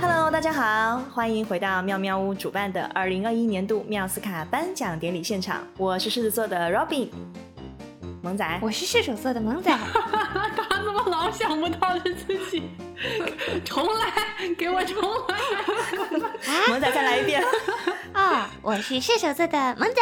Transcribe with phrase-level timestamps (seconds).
[0.00, 7.08] Hello，大家好，欢迎回到妙妙屋主办的二零二一年度妙斯卡颁奖典礼现场，我是狮子座的 Robin，
[8.22, 9.70] 萌仔，我是射手座的萌仔。
[10.56, 12.62] 他怎么老想不到是自己？
[13.64, 14.12] 重来，
[14.56, 14.96] 给我重
[15.28, 15.38] 来！
[16.68, 17.42] 萌仔再来一遍。
[18.12, 20.00] 啊，我是射手座的萌仔。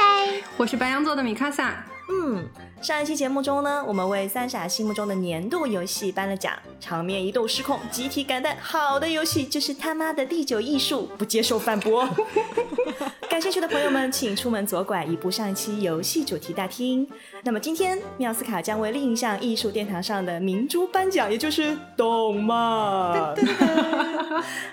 [0.56, 1.84] 我是白羊座的米卡萨。
[2.10, 2.48] 嗯，
[2.80, 12.08] 上一期节目中呢，我们为三傻心目中的年度游戏颁了奖，场面一度失控，集体感叹：好的游戏就是他妈的第九艺术，不接受反驳。
[13.28, 17.06] 感兴趣的朋友们，请出门左拐，移步上一期游戏主题大厅。
[17.44, 23.34] 那么今天，妙斯卡将为另一项艺术殿堂上的明珠颁奖，也就是动漫。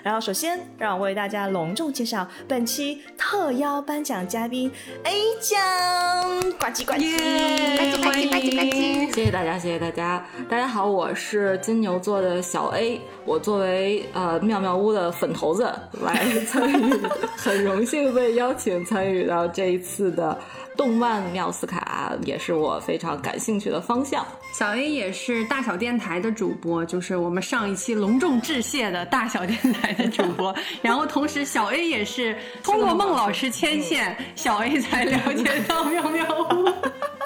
[0.02, 4.70] 然后，首先让我为大家隆重介绍本期特邀颁奖嘉宾
[5.04, 5.60] A 奖，
[6.58, 7.16] 呱唧呱唧，
[8.02, 9.14] 呱唧呱唧呱唧！
[9.14, 10.26] 谢谢大家，谢谢大家。
[10.48, 15.70] 大家好，我是金牛座的小 A，我作为呃妙妙屋的粉头子
[16.02, 16.92] 来参与，
[17.36, 20.38] 很荣幸被邀请参与到这一次的
[20.76, 24.26] 动漫妙斯卡，也是我非常感兴趣的方向。
[24.52, 30.54] 小 A 也是大小电台的主播，就是我们上一期隆重致谢的大小电台的主播。
[30.80, 36.72] 然后同时，小 A 也是通过孟老师牵线，小 A 才了解到妙妙屋。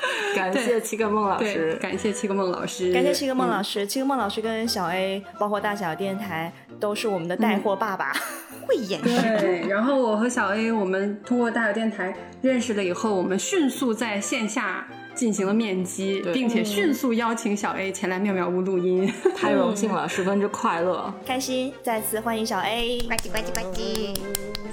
[0.36, 8.12] 感谢七个梦老，师，感谢七个梦老师，感谢七个梦老师，七个梦老师跟小 A，包括大小电台，都是我们的带货爸爸。
[8.66, 9.20] 会演戏。
[9.40, 19.12] 对，然后我和小 A，我们通过大小电台认识了以后，我们迅速在线下进行了面基，并且迅速邀请小 A 前来妙妙屋录音。
[19.36, 23.00] 太荣幸了，十分之快乐，开心，再次欢迎小 A。
[23.00, 24.16] 呱唧呱唧呱唧。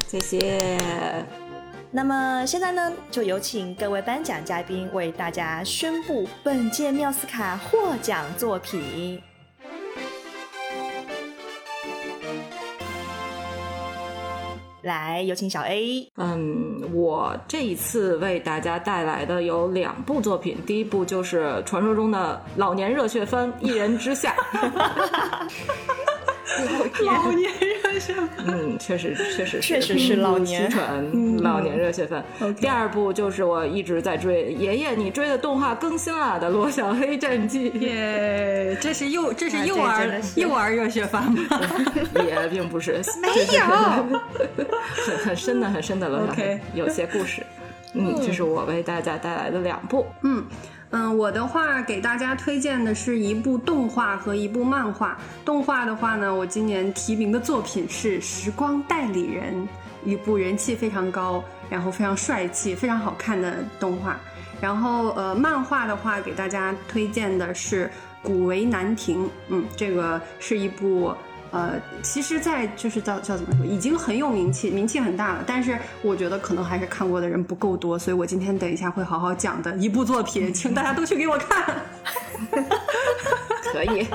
[0.08, 1.47] 谢谢。
[1.90, 9.22] 那么现在呢，就有请各位颁奖嘉宾为大家宣布本届缪斯卡获奖作品。
[14.84, 16.08] 来，有请小 A。
[16.18, 24.36] 嗯，我这一次为大家带来的有两部作品，第一部就是传说中的老年热血番《一人之下》。
[27.06, 27.52] 老年
[28.46, 32.24] 嗯，确实，确实是，确实是老年名不虚传，老年热血番。
[32.60, 38.78] 第二部就是我一直在追，爷爷你追的动画更新了的《罗小黑战记》， 耶！
[38.80, 41.42] 这是幼这是幼儿幼儿热血番吗？
[42.26, 43.28] 也并不是，没
[43.58, 44.20] 有，
[45.06, 47.42] 很很深的很深的罗小黑有些故事。
[47.94, 50.06] 嗯，这是我为大家带来的两部。
[50.24, 50.46] 嗯
[50.92, 55.18] 嗯，我的话给大家推荐的是一部动画和一部漫画。
[55.44, 59.54] 动画的话呢，我今年提名的作品是《时光代理人》，
[60.06, 64.18] 一部人气非常高，然后非常帅气、非常好看的动画。
[64.62, 67.86] 然后呃，漫画的话给大家推荐的是
[68.24, 71.14] 《古为难庭》，嗯，这个是一部。
[71.52, 75.44] 呃，其实，在就是叫叫怎么说，已经很有名气，名气很大了。
[75.48, 81.76] 但是我觉得可能还是看过的人不够多，所以我今天等一下会好好讲的一部作品，请大家都去给我看。
[83.74, 84.08] 可以，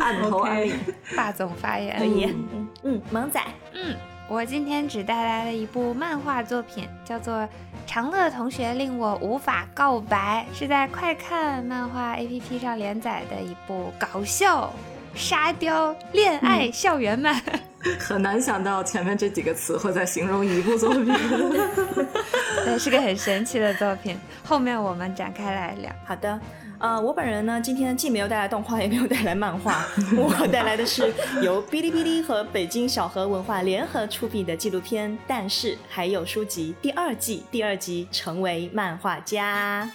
[0.00, 0.72] 按头安利。
[1.16, 1.98] 霸总发言。
[1.98, 3.40] 可以，嗯嗯，萌仔，
[3.74, 3.96] 嗯
[4.28, 7.34] 我今天只带来了一部漫画作品，叫做
[7.86, 14.72] 《长乐同学令我无法告白》，是在快看漫画 APP 上连载的一部搞笑
[15.14, 17.40] 沙雕恋爱校园漫。
[17.98, 21.06] 很难想到前面这几个词会在形容一部作品。
[22.64, 24.16] 对，是个很神奇的作品。
[24.44, 25.90] 后面我们展开来聊。
[26.06, 26.40] 好的。
[26.78, 29.84] 呃，我本人呢，今天既没有带来动画，也没有带来漫画，
[30.18, 39.88] 我带来的是由哔哩哔哩和北京小河文化联合出品的纪录片，但是还有书籍第二季第二集《成为漫画家》。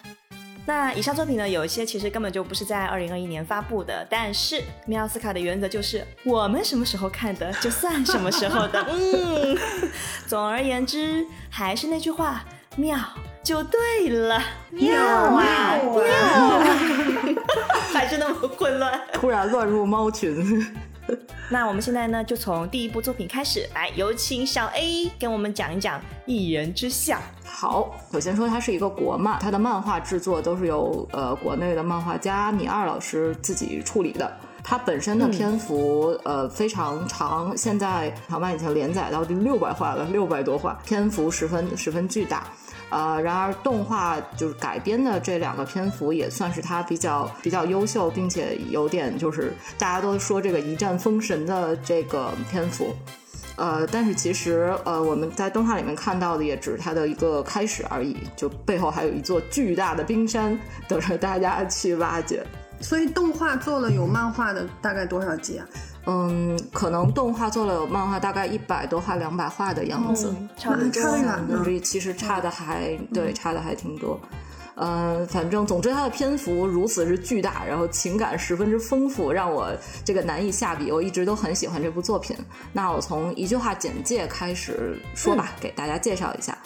[0.68, 8.86] 那以上作品呢，有一些其实根本就不是在二零二一年发布的，但是妙斯卡的原则就是我们什么时候看的，就算什么时候的。
[8.92, 9.58] 嗯，
[10.28, 12.44] 总而言之，还是那句话，
[12.76, 13.00] 妙
[13.42, 16.60] 就对了，妙啊妙，
[17.94, 19.00] 还是那么混乱。
[19.14, 20.68] 突然乱入猫群。
[21.50, 27.22] 那我们现在呢，就从第一部作品开始，来有请小 A 跟我们讲一讲《一人之下》。
[27.48, 34.32] 好，首先说它是一个国漫，它的漫画制作都是由呃国内的漫画家米二老师自己处理的。
[34.64, 42.46] 它本身的篇幅、呃非常长，现在长漫已经连载到第六百话了，六百多话，篇幅十分十分巨大。
[42.90, 52.96] 呃，然而动画就是改编的这两个篇幅也算是它比较比较优秀，并且有点就是大家都说这个一战封神的这个篇幅。
[53.58, 60.58] 呃，但是其实呃，我们在动画里面看到的也只是它的一个开始而已，就背后还有一座巨大的冰山
[60.88, 62.46] 等着大家去挖掘。
[62.80, 65.66] 所以动画做了有漫画的大概多少集啊？
[66.10, 70.90] 嗯，可能动画做了有漫画大概一百多画、两百画的样子，嗯，差不多。
[70.90, 74.18] 差远呢这其实差的还对，差的还挺多。
[74.76, 79.70] 呃，反正总之它的篇幅如此之巨大，然后情感十分之丰富，让我
[80.06, 80.92] 这个难以下笔。
[80.92, 82.38] 我一直都很喜欢这部作品。
[82.72, 86.58] 那我从一句话简介开始说吧，给大家介绍一下。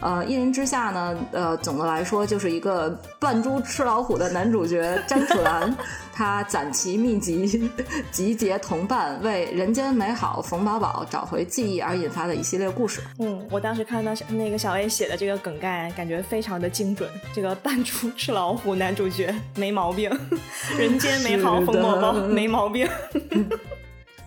[0.00, 5.76] 呃，一人之下呢，呃，总的来说就是一个扮猪吃老虎的男主角詹楚岚，
[6.12, 7.68] 他攒齐秘籍，
[8.12, 13.00] 集结同伴，为人间美好冯宝宝找回记忆而引发的一系列故事。
[13.18, 17.10] 嗯，我当时看到那个小 A 写的这个梗概，感觉非常的精准。
[17.34, 20.10] 这个扮猪吃老虎男主角没毛病，
[20.78, 22.88] 人间美好冯宝宝没毛病。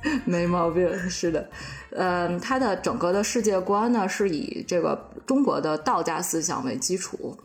[0.25, 1.48] 没毛病，是的，
[1.92, 7.38] 嗯，他的整个的世界观呢是以这个中国的道家思想为基础，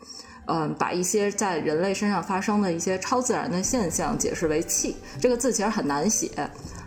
[0.47, 4.95] 嗯，把一些在人类身上发生的一些超自然的现象解释为气。
[5.21, 6.31] 这个字其实很难写，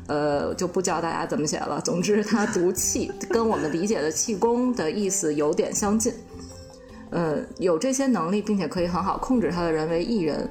[0.08, 1.80] 呃，就不教大家怎么写了。
[1.82, 6.12] 总之，它读气，跟我们理解的气功的意思有点相近。
[7.10, 10.48] 呃，有这些能力，并且可以很好控制他的人为艺人，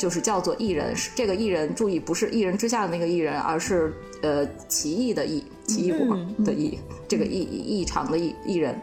[0.00, 0.96] 就是叫做艺人。
[0.96, 3.92] 是这个艺人，注意不是艺人之下的那个艺人，而是
[4.22, 8.74] 呃奇异的异，奇异果的异，这个异异常的异艺人。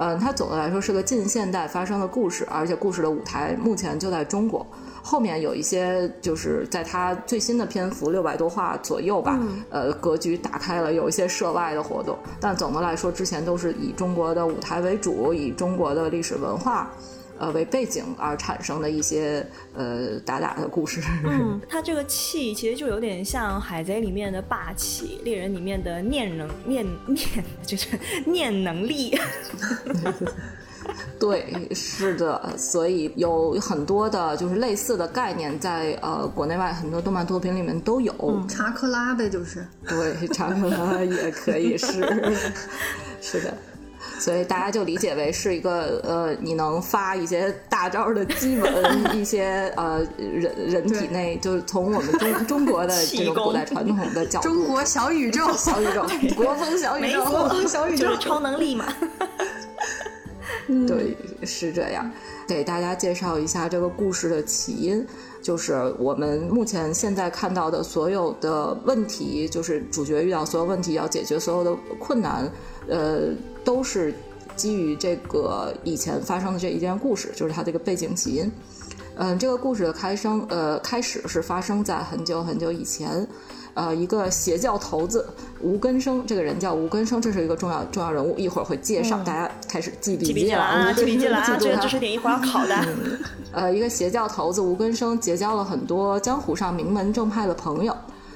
[0.00, 4.64] 嗯、它总的来说是个近现代发生的故事，而且故事的舞台目前就在中国。
[5.02, 9.40] 后面有一些就是在它最新的篇幅六百多话左右吧，
[9.70, 16.92] 呃，格局打开了，有一些涉外的活动，但总的来说，之前都是以中国的舞台为主，以中国的历史文化。
[17.38, 27.88] 呃，为背景而产生的一些呃打打的故事，嗯，他这个气其实就有点像《海贼》里面的霸气，《猎人》里面的念能念念就是
[28.26, 29.16] 念能力。
[31.20, 38.14] 对，是的，所以有很多的就是类似的概念在呃国内外很多动漫作品里面都有。
[38.48, 39.66] 查克拉呗，就是。
[39.86, 41.92] 对，查克拉也可以是，
[43.20, 43.52] 是的。
[44.18, 56.06] 所以大家就理解为是一个呃，你能发一些大招的基 本一些呃人人体内，就是从我们中中国的这种古代传统的角度，中国小宇宙，小宇宙，
[56.36, 58.86] 国风小宇宙，国风小宇宙就是超能力嘛。
[60.86, 61.16] 对，
[61.46, 62.10] 是这样。
[62.46, 65.06] 给大家介绍一下这个故事的起因，
[65.42, 72.50] 就是我们目前现在看到的所有的问题，就是主角遇到所有问题要解决所有的困难，
[72.88, 73.28] 呃，
[73.68, 74.14] 都是
[74.56, 78.50] 基于这个以前发生的这一件故事，就是它这个背景起因。
[79.16, 83.28] 嗯，这个故事的开生，呃，开始是发生在很久很久以前。
[83.74, 85.28] 呃，一个邪教头子
[85.60, 92.74] 吴根生，这个人叫吴根生，这是一个重要重要人物，一会儿会介绍，大家开始记笔记了啊，记笔记了啊，这个知识点一会儿要考的。
[93.52, 97.94] 呃，一个邪教头子吴根生结交了很多江湖上名门正派的朋友，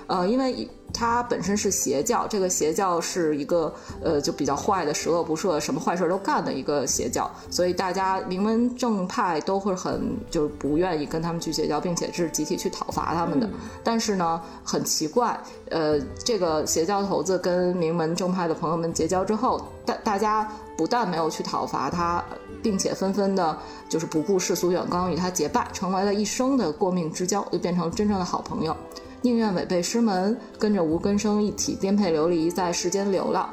[0.08, 3.72] 呃，因为他本身是邪教，这个邪教是一个
[4.02, 13.48] 呃就比较坏的、十恶不赦、什么坏事都干的一个邪教，所以大家名门正派都会很就是不愿意跟他们去结交，并且是集体去讨伐他们的。
[13.82, 15.38] 但是呢，很奇怪，
[15.70, 20.46] 呃，这个邪教头子跟名门正派的朋友们结交之后，大大家
[20.76, 22.22] 不但没有去讨伐他，
[22.62, 23.56] 并且纷纷的
[23.88, 28.76] 就是不顾世俗远光与他结拜，成为了一生的过命之交，就变成真正的好朋友。
[29.22, 33.48] 宁愿违背师门，跟着吴根生一起颠沛流离，在世间流浪。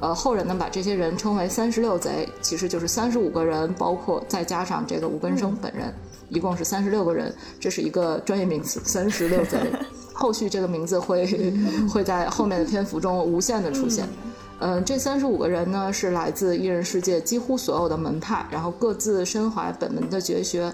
[0.00, 5.92] 呃，后人呢把这些人称为三十六贼，其实就是三十五个人，包括再加上这个吴根生本人，
[6.28, 9.58] 一共是三十六个人，这是一个专业名词，三十六贼。
[10.12, 11.26] 后续这个名字会
[11.88, 14.04] 会在后面的篇幅中无限的出现。
[14.04, 14.27] 嗯、
[14.60, 20.72] 嗯这三十五个人呢是来自异人世界几乎所有的门派，然后各自身怀本门的绝学，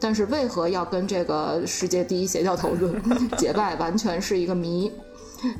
[0.00, 2.94] 但是为何要跟这个世界第一邪教头子
[3.36, 4.90] 结拜，完全是一个谜。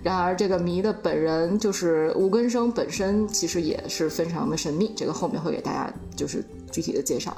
[0.02, 4.90] 然而，这个谜的本人就是吴根生本身，其实也是非常的神秘。
[4.96, 6.42] 这个后面会给大家就是
[6.72, 7.36] 具体的介绍。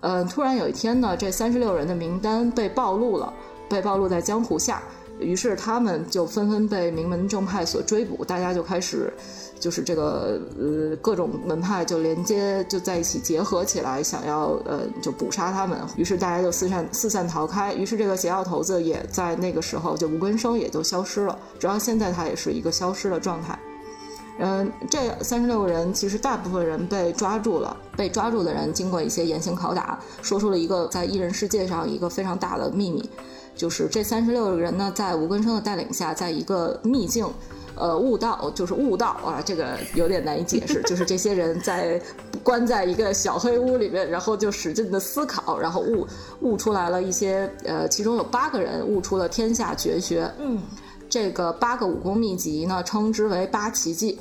[0.00, 3.34] 嗯，突然有一天呢，这三十六人的名单被暴露了，
[3.68, 4.80] 被暴露在江湖下，
[5.18, 9.12] 于是他们就纷纷被名门正派所追捕，大家就开始
[9.64, 15.78] 就是这个呃各种门派就连接就在一起结合起来，想要呃就捕杀他们。
[15.96, 17.72] 于是大家就四散四散逃开。
[17.72, 23.58] 于是这个邪教头子也在那个时候就吴根生也就消失了，直到现在他也是一个消失的状态。
[24.38, 33.08] 嗯，这三十六个人其实大部分人被抓住了，被抓住的人经过一些严刑拷打，说出了一个在异人世界上一个非常大的秘密，
[33.56, 37.26] 就是这三十六个人呢，在吴根生的带领下，在一个秘境。
[37.76, 40.82] 呃，悟道就是悟道啊，这个有点难以解释。
[40.82, 42.00] 就是这些人在
[42.42, 46.06] 关在一个小黑屋里面，然后就使劲的思考，然后悟
[46.40, 50.30] 悟出来了一些呃，其中有八个人悟出了天下绝学。
[50.38, 50.62] 嗯，
[51.08, 54.18] 这个八个武功秘籍呢，称之为八奇迹。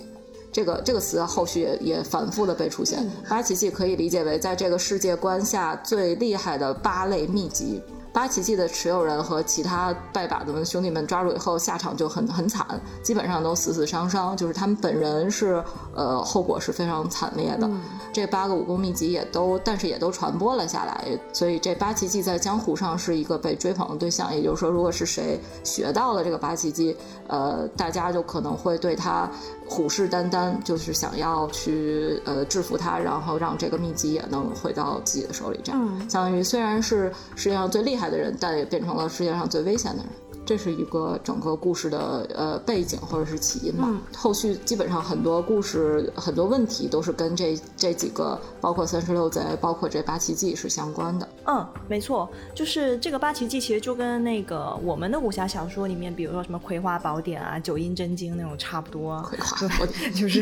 [0.52, 3.04] 这个这个词后续也也反复的被出现。
[3.28, 7.82] 八奇迹可以理解为在这个世界观下最厉害的八类秘籍。
[8.14, 12.66] 八奇迹的持有人和其他拜把子们兄弟们抓住以后，下场就很很惨，
[13.02, 14.38] 基本上都死死伤伤。
[14.38, 15.64] 就是他们本人是
[15.96, 17.68] 呃后果是非常惨烈的。
[18.14, 21.20] 这八个武功秘籍也都，但是也都传播了下来。
[21.34, 24.34] 所以这八奇迹在江湖上是一个被追捧的对象。
[24.34, 26.96] 也就是说，如果是谁学到了这个八奇迹，
[27.28, 29.28] 呃，大家就可能会对他
[29.74, 35.60] 虎视眈眈，就是想要去呃制服他，然后让这个秘籍也能回到自己的手里。
[35.64, 38.04] 这样，相当于虽然是世界上最厉害。
[38.04, 40.12] 的人，但也变成了世界上最危险的人。
[40.46, 43.90] 这是一个整个故事的呃背景或者是起因吧。
[44.16, 51.28] 后续基本上很多故事很多问题都是跟这这几个，包括三十六贼，包括这八奇迹是相关的。
[51.46, 59.22] 嗯，没错，就是这个八奇迹其实就跟那个我们的武侠小说里面，比如说什么《葵花宝典》啊、《九阴真经》那种差不多。
[59.22, 60.42] 葵花宝典 就是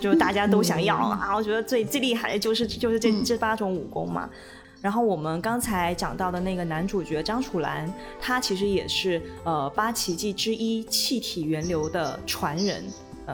[0.00, 4.28] 就是大家都想要啊， 我觉得最最厉害的就是就是这这八种武功嘛。
[4.80, 12.84] 然后我们刚才讲到的那个男主角张楚岚，他其实也是呃八奇迹之一气体源流的传人。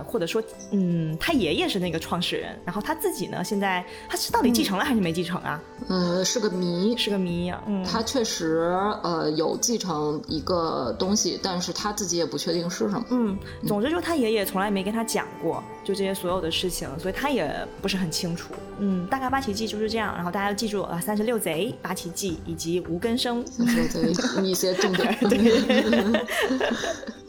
[0.05, 5.63] 或者说，嗯，他爷爷是那个创始人，然后他自己呢，现在他是到底继承了还是没继承啊？
[5.89, 7.53] 呃，是个谜，是个谜。
[7.67, 13.05] 嗯，他确实呃有继承一个东西，但是他自己也不确定是什么。
[13.11, 18.53] 嗯，总之就是他爷爷从来没跟他讲过，就这些所有的事情，所以他也不是很清楚。
[18.79, 25.17] 嗯，大概八旗记就是这样，然后大家要记住啊，三十六贼、八旗记以及无根生，三十六贼一些重点。
[25.29, 26.27] 对。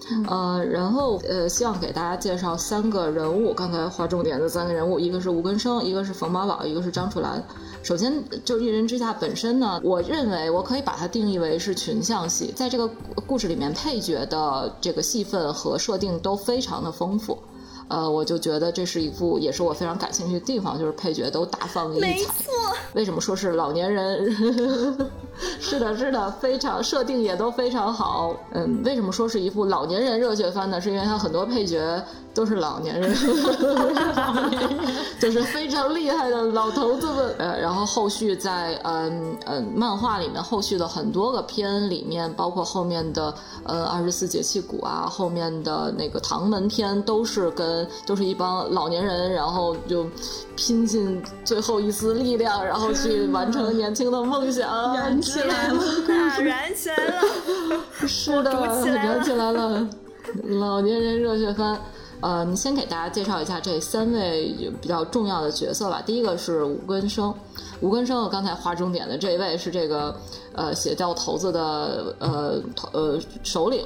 [0.25, 3.53] 呃，然后呃，希望给大家介绍三个人物。
[3.53, 7.43] 刚才划重点的三个人物，一个是吴根生，一个是冯宝老，一个是张楚岚。
[7.83, 12.89] 首先，就《一人之下》本身呢，我认为我可以把它定义为是群像戏，在这个
[13.25, 17.37] 故事里面，配角的这个戏份和设定都非常的丰富。
[17.89, 22.07] 呃，我就觉得这是一部也是我非常感兴趣的地方，就是配角都大放异彩。
[22.07, 22.53] 没错。
[22.93, 24.35] 为什么说是老年人？
[25.59, 28.35] 是的，是的，非常设定也都非常好。
[28.53, 30.79] 嗯，为什么说是一部老年人热血番呢？
[30.81, 32.01] 是因为它很多配角
[32.33, 33.13] 都是老年人，
[35.19, 37.35] 就是非常厉害的老头子们。
[37.37, 50.05] 呃，然后后续在嗯嗯漫画里面，后续的很多个片里面，包括后面的呃二十四节气谷啊，后面的那个唐门篇，都是跟都是一帮老年人，然后就
[50.55, 54.67] 拼尽最后一丝力量，然后去完成年轻的梦想。
[55.27, 55.83] 起来了，
[56.41, 57.21] 燃起来了，
[58.07, 58.51] 是的，
[58.95, 59.87] 燃起来了。
[60.43, 61.79] 老年人热血番，
[62.21, 66.01] 呃，你先给大家介绍一下这三位比较重要的角色吧。
[66.05, 67.33] 第一个是吴根生，
[67.79, 70.15] 吴根生，我刚才划重点的这一位是这个
[70.53, 73.85] 呃邪教头子的呃头呃首领，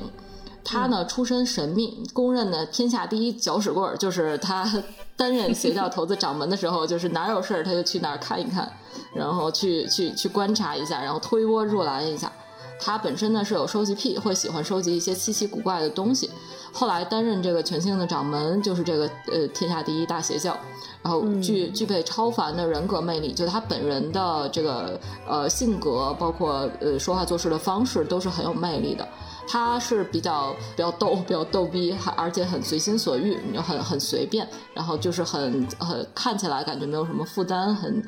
[0.63, 4.71] 他呢出身神秘，公认的天下第一搅屎棍儿，就是他
[5.15, 8.71] 担任邪教头子掌门的时候，就是哪有事儿他就去哪儿看一看。
[9.13, 12.31] 然后去去去观察一下，然后推波助澜一下。
[12.79, 16.29] 他本身呢是有收集癖，会喜欢收集一些稀奇古怪的东西。
[16.71, 20.57] 后来担任这个全兴的掌门，就是这个呃天下第一大邪教。
[21.03, 29.07] 然后具具备超凡的人格魅力，就他本人的这个呃性格，包括呃说话做事的方式，都是很有魅力的。
[29.51, 34.47] 他是比较比较逗，比较逗逼，还而且很随心所欲，很很随便。
[34.73, 38.01] 然后就是很很看起来感觉没有什么负担，很。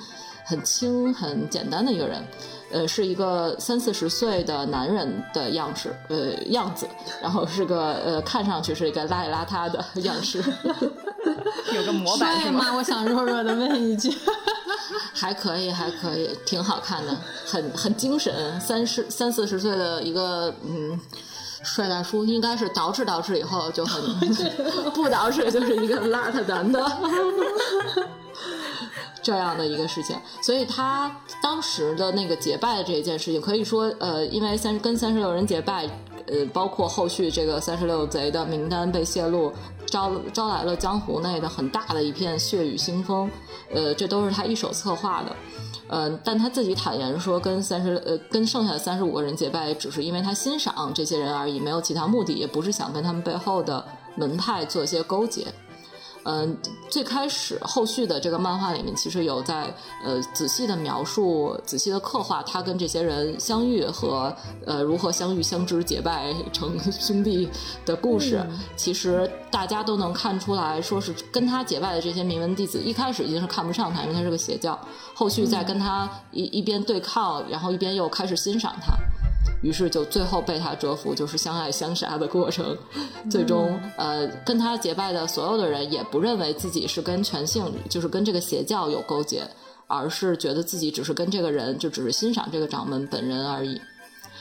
[0.46, 2.22] 很轻、很简单的一个人，
[2.70, 6.86] 呃，是一个三四十岁的男人的样式，呃，样子，
[7.22, 10.44] 然后是个呃，看上去是一个邋里邋遢的样式，
[11.74, 12.76] 有个模板是吗？
[12.76, 14.14] 我想弱弱的问一句，
[15.16, 21.00] 还可以，还可以，挺好看的，很很精神，三十三四十岁的一个嗯
[21.64, 24.04] 帅大叔，应该是捯饬捯饬以后就很
[24.94, 26.86] 不捯饬就是一个邋遢男的。
[29.22, 31.10] 这样的一个事情，所以他
[31.42, 35.88] 当时的那个结拜的这一件事情，可以说，呃，因为三跟三十六人结拜，
[36.28, 39.54] 呃，包括后续这个三十六贼的名单被泄露，
[39.86, 43.32] 招招来了江湖内的很大的一片血雨腥风，
[43.74, 45.34] 呃，这都是他一手策划的，
[45.90, 53.86] 嗯，但他自己坦言说，跟三十呃跟剩下的三十五个人结拜，只是因为他欣赏这些人而已，没有其他目的，也不是想跟他们背后的
[54.16, 55.46] 门派做一些勾结。
[56.26, 56.58] 嗯，
[56.90, 64.34] 最开始后续的这个漫画里面，其实有在呃仔细的描述、仔细的刻画他跟这些人相遇和
[64.66, 67.50] 呃如何相遇、相知、结拜成兄弟
[67.86, 68.42] 的故事。
[68.78, 74.80] 其实大家都能看出来说是跟他结拜的这些名门弟子，一开始已经是看不上他，因为他是个邪教。
[75.14, 78.94] 后续再跟他一一边对抗，然后一边又开始欣赏他。
[79.64, 82.78] 于是就最后被他折服，就是相爱相杀的过程。
[83.32, 89.42] 最终，呃，跟他结拜的所有的人也不认为自己是跟全性，就是跟这个邪教有勾结，
[89.88, 93.80] 而是觉得自己只是跟这个人，就只是欣赏这个掌门本人而已。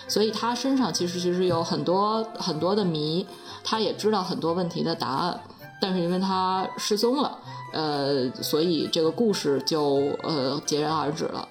[0.08, 3.24] 所以他身上其实其实有很多很多的谜，
[3.62, 5.40] 他也知道很多问题的答案，
[5.80, 7.38] 但是因为他失踪了，
[7.72, 11.48] 呃，所以这个故事就呃戛然而止了。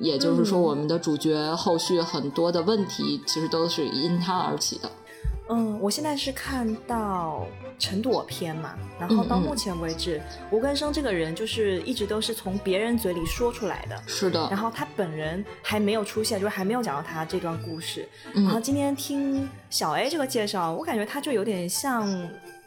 [0.00, 4.90] 也就是说，我们的主角后续很多的问题其实都是因他而起的。
[5.50, 7.46] 嗯，我现在是看到
[7.78, 10.20] 陈朵篇嘛，然后到目前为止，
[10.50, 14.46] 吴根生这个人就是一直都是从别人嘴里说出来的，是的。
[14.50, 18.06] 然后他本人还没有出现，就是还没有讲到他这段故事。
[18.34, 22.06] 然后今天听小 A 这个介绍，我感觉他就有点像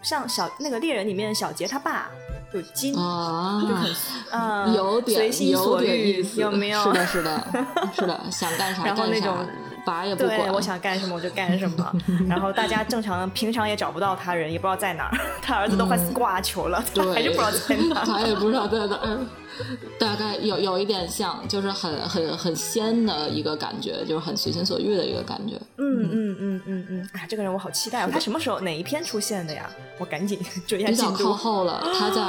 [0.01, 2.10] 像小那个猎人里面的小杰他爸。
[2.53, 3.96] 就金啊，就很
[4.31, 6.84] 嗯，有点随心所欲，有没有？
[6.84, 7.48] 是的，是的，
[7.96, 9.34] 是的，想干啥干啥，
[9.86, 10.51] 拔也不管。
[10.51, 11.96] 我想干什么我就干什么。
[12.27, 15.17] 然后大家正常平常也找不到他人，也不知道在哪儿。
[15.41, 18.03] 他儿子都快挂球了，他还是不知道在哪儿。
[18.05, 19.17] 他也不知道在哪儿。
[20.00, 25.55] 大概有有一点像，就是很很很仙的一个感觉，就是很随心所欲的一个感觉。
[25.77, 29.70] 嗯嗯嗯嗯嗯，啊，这个人我好期待，他什么时候哪一篇出现的呀？
[30.00, 32.22] 我赶紧 追一下比较靠后了，他在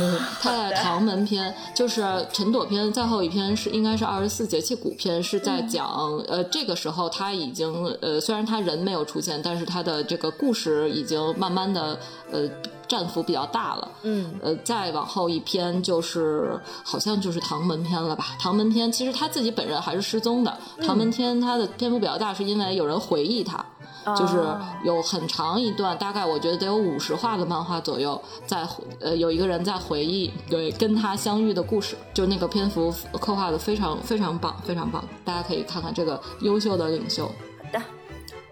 [0.40, 5.86] 他在唐门篇，就是陈朵篇，再后一篇是应该是二十四节气谷篇，是在讲
[6.28, 11.98] 呃这个时候他已经呃虽然他人没有出现，但是他的这个故事已经慢慢的
[12.30, 12.48] 呃。
[12.88, 18.36] 战幅比较大了，嗯，呃，再往后一篇就是好像就是唐门篇了吧？
[18.40, 20.58] 唐门篇其实他自己本人还是失踪的。
[20.84, 23.64] 唐门篇他的篇幅比较大，是因为有人回忆他，
[24.16, 24.42] 就是
[24.84, 28.66] 有很长一段，大概我觉得得有五十话的漫画左右，在
[29.00, 37.30] 呃有一个人在回忆对跟他相遇的故事，就那个篇幅刻画的非常非常棒，非常棒，大家可以看看这个优秀的领袖。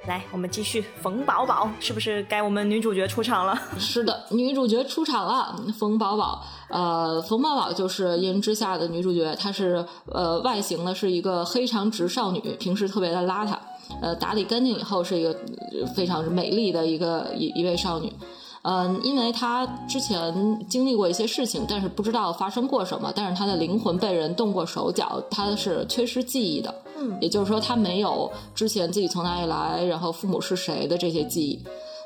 [0.06, 0.84] 来，我们继续。
[1.02, 3.60] 冯宝宝是不是该我们女主角出场了？
[3.76, 5.56] 是的，女主角出场了。
[5.76, 13.56] 冯宝宝，呃，冯宝宝就是《一人之下》的女主角，她是呃外形呢是一个黑长直少女，平时特别的邋遢，
[14.00, 15.36] 呃，打理干净以后是一个
[15.96, 18.12] 非常美丽的一个一一位少女。
[18.62, 26.72] 嗯，因为她之前经历过一些事情，但是不知道发生过什么，但是她的灵魂被人动过手脚，她是缺失记忆的。
[27.20, 31.58] 也就是说，他没有之前自己从哪里来，然后父母是谁的这些记忆。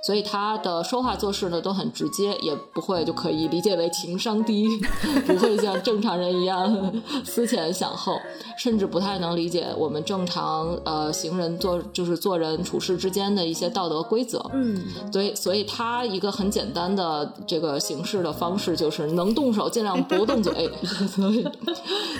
[0.02, 4.66] 所以他的说话做事呢都很直接，也不会就可以理解为情商低，
[5.26, 8.16] 不会像正常人一样 思前想后，
[8.56, 14.40] 甚至不太能理解我们正常呃行人做就是做人处事之间的一些道德规则。
[14.54, 14.82] 嗯，
[15.12, 20.70] 所以所以他一个很简单的这个行事的方式就是能动手尽量不动嘴，
[21.14, 21.46] 所以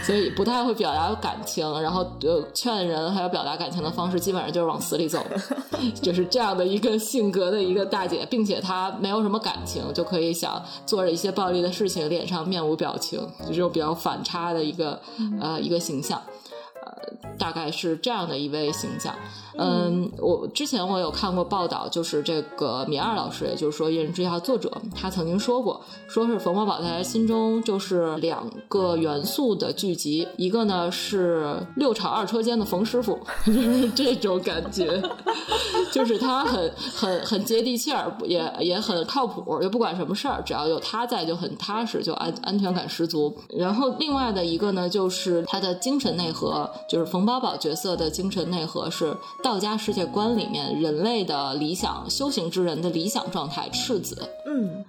[0.04, 5.24] 所以不太会表达感情，然后呃劝人还有表达感情的方式基本上就是往死里走，
[6.02, 7.69] 就是这样的一个性格的。
[7.70, 15.00] 一个大姐，并且她没有什么感情，就可以想做着一些暴力的事情，脸上面无表情，就这种比较反差的一个
[15.40, 16.20] 呃一个形象。
[16.82, 19.14] 呃，大概是这样的一位形象。
[19.58, 35.02] 嗯，我之前我有看过报道，就是这个米二老师，也就是说《一人之下》作者，他曾经说过，说是冯宝宝在他心中就是两个元素的聚集，一个呢是六厂二车间的冯师傅， 就是这种感觉，
[35.92, 43.36] 就是他很很很接地气儿，也也很靠谱，就不管什么事儿，只要有他在就很踏实，就安安全感十足。
[43.50, 46.69] 然后另外的一个呢，就是他的精神内核。
[46.88, 54.84] 就是冯宝宝角色的精神内核是道家世界观里面人类的理想修行之人的理想状态赤子，嗯，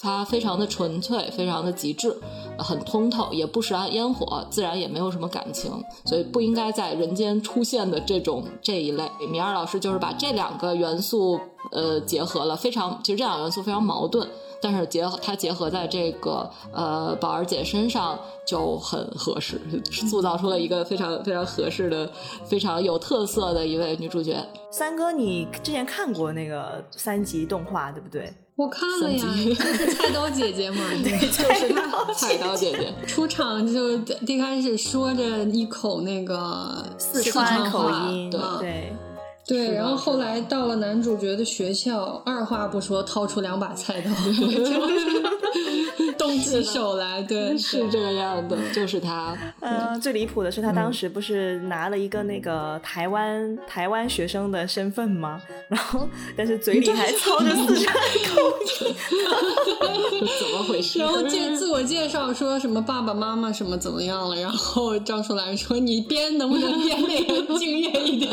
[0.00, 2.14] 他非常的纯粹，非常的极致，
[2.58, 5.72] 很通透，也不食烟火，自然也没有什么感情，
[6.04, 9.10] 所以不应该在人间出现的这种这一类。
[9.30, 11.40] 米二老师就是把这两个元素
[11.72, 14.28] 呃结合了，非常其实这两个元素非常矛盾。
[14.62, 19.60] 但是结合它结合在这个呃宝儿姐身上就很合适，
[20.08, 22.10] 塑造出了一个非常非常合适的、
[22.42, 24.42] 非常有特色的一位女主角。
[24.70, 28.32] 三哥，你之前看过那个三集动画对不对？
[28.56, 38.92] 我看了呀，就 是菜刀姐姐嘛， 对，就是她，菜刀姐姐出场就一开始说着一口那个四川口音，对。
[39.48, 44.10] 对，然后后来到了男主角的学校，二话不说掏出两把菜刀，
[46.26, 49.36] 动起手来，对，是这个样的，就是他。
[49.60, 55.40] 嗯，最离谱的是他当时不是拿了一个那个台湾台湾学生的身份吗？
[55.70, 58.40] 然后但是嘴里还操着四川口
[60.10, 60.98] 音，怎么回事？
[60.98, 64.36] 然后介自我介绍说什么爸爸妈妈什么怎么样了？
[64.36, 68.32] 然后张淑兰说你编能不能编那个敬业一点？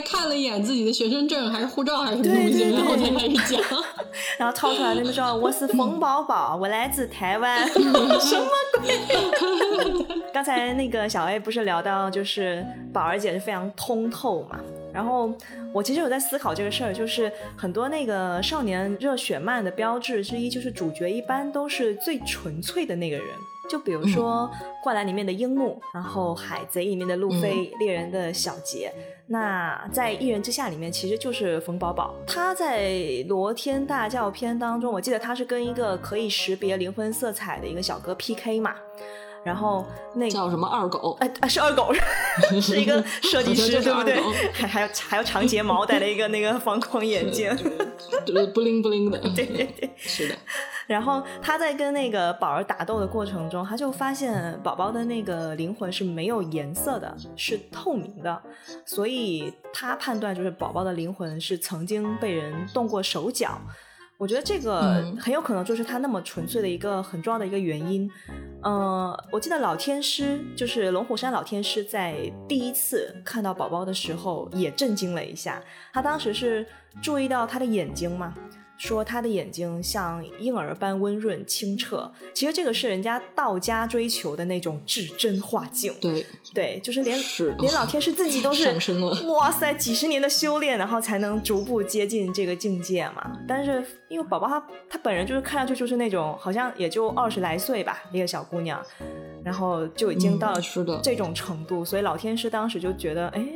[0.00, 3.62] 还看了一眼自己的学生证，还是护照，还是什么东西，然后才开始讲。
[4.38, 8.46] 然后掏出来那个说我是冯宝宝，我来自台湾， 什么
[8.80, 10.16] 鬼？
[10.32, 14.58] 刚才那个小 A 不是聊到就是宝儿姐是非常通透嘛，
[14.90, 15.30] 然后
[15.74, 23.26] 我其实有在思考这个事儿，就是很多那个少年热血漫的标志之一，就是主角一般都是最纯粹的那个人。
[23.68, 24.50] 就比如说
[24.82, 28.92] 《灌篮》里面的樱木，然后《海贼》里面的路飞，猎人的小杰。
[29.32, 32.12] 那在《一人之下》里面，其实就是冯宝宝。
[32.26, 32.82] 他在
[33.28, 38.74] 《罗天大教篇》当中，我记得他是跟一个可以识别灵魂色彩的一个小哥 PK 嘛。
[39.44, 41.16] 然后那个叫什么二狗？
[41.20, 41.94] 哎啊，是二狗，
[42.60, 44.20] 是一个设计师， 对不对？
[44.52, 47.56] 还还有还有长睫毛，戴了一个那个方框眼镜。
[48.26, 49.18] 对，不灵不灵的。
[49.34, 49.88] 对对对。
[49.96, 50.34] 是的。
[50.90, 58.42] 然后他在跟那个宝儿打斗的过程中，他就发现宝宝的那个灵魂是没有颜色的，是透明的，
[58.84, 63.56] 所以他判断就是宝宝的灵魂是曾经被人动过手脚。
[64.18, 68.10] 我觉得这个嗯很有可能就是他那么纯粹的一个很重要的一个原因。
[68.62, 76.66] 呃，我记得老天师就是龙虎山老天师在第一次看到宝宝的时候也震惊了一下，他当时是
[77.00, 78.34] 注意到他的眼睛嘛。
[78.80, 85.92] 说他的眼睛像婴儿般温润清澈，其实这个是人家道家追求的那种至真化境。
[86.00, 93.30] 对对，就是连是连老天师自己都是上升了哇塞，几十年的修炼，然后才能逐步接近这个境界嘛。
[93.46, 98.82] 但是因为宝宝她她本人就是看上去就是那种好像也就二十来岁吧，一个小姑娘，
[99.44, 100.54] 然后就已经到
[101.02, 103.46] 这种程度，所以老天师当时就觉得，哎，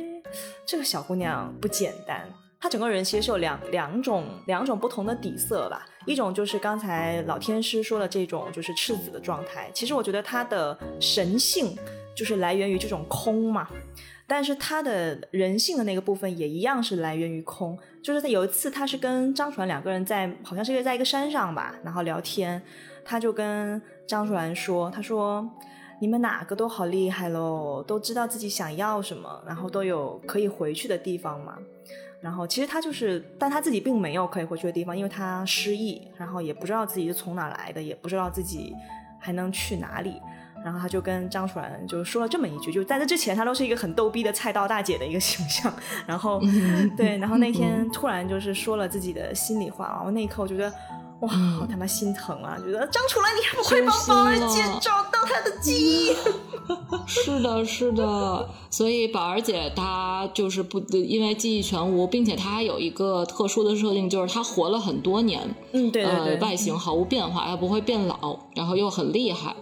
[0.67, 2.31] 这个小姑娘不简单。
[2.65, 11.77] 他整个人其实是有两两种两种不同的底色吧，一种就是刚才老天师说的这种就是赤子的状态，其实我觉得他的神性
[12.15, 13.69] 就是来源于这种空嘛，
[14.25, 22.59] 但是他的人性的那个部分也一样是来源于空，就是他有一次他是跟张楚岚两个人在好像是在一个山上吧，然后聊天，
[23.05, 25.47] 他就跟张楚岚说，他说。
[26.01, 31.57] 你们哪个都好厉害喽，都知道自己想要什么，然后都有可以回去的地方嘛。
[32.25, 38.75] 然后其实他就是，但他自己并没有可以回去的地方，因为他失忆，然后也不知道自己是从哪来的，也不知道自己
[39.19, 40.19] 还能去哪里。
[40.63, 45.71] 然后他就跟张楚岚就说了这么一句，就在这之前，他都是一个很逗逼的菜刀大姐的一个形象。
[46.07, 46.41] 然后
[46.97, 50.73] 对，然后那天突然就是说了自己的心里话，然后那一刻我觉得。
[51.21, 52.57] 哇，好他妈心疼啊！
[52.59, 56.15] 觉得张楚岚，你还不快帮宝儿姐找到她的记忆？
[57.07, 69.55] 是的，是的，所以宝儿姐她就是不因为记忆全无，并且她还有一个特殊的设定，就是她活了很多年，嗯，对对对，呃，外形毫无变化，她不会变老，然后又很厉害。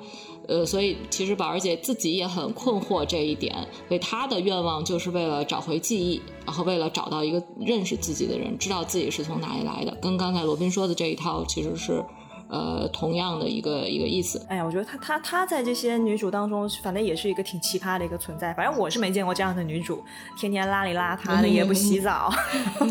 [0.47, 3.55] 呃，所以其实宝儿姐自己也很困惑这一点，
[3.87, 12.03] 所以她的愿望就是为了找回记忆，然后为了找到一个认识自己的人，知道自己是从哪里来的，跟刚才罗宾说的这一套其实是
[12.49, 14.45] 呃同样的一个一个意思。
[14.49, 18.53] 哎呀，我觉得她她她在这些女主当中，反正也是一个挺奇葩的一个存在。
[18.53, 20.03] 反正我是没见过这样的女主，
[20.37, 22.31] 天天邋里邋遢的，也不洗澡。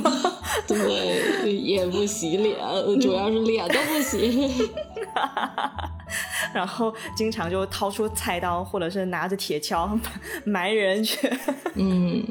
[0.66, 2.56] 对，也不洗脸，
[3.00, 4.70] 主要是脸都不洗。
[6.52, 9.98] 然后经常就掏出菜刀，或者是拿着铁锹
[10.44, 11.30] 埋人去。
[11.74, 12.22] 嗯，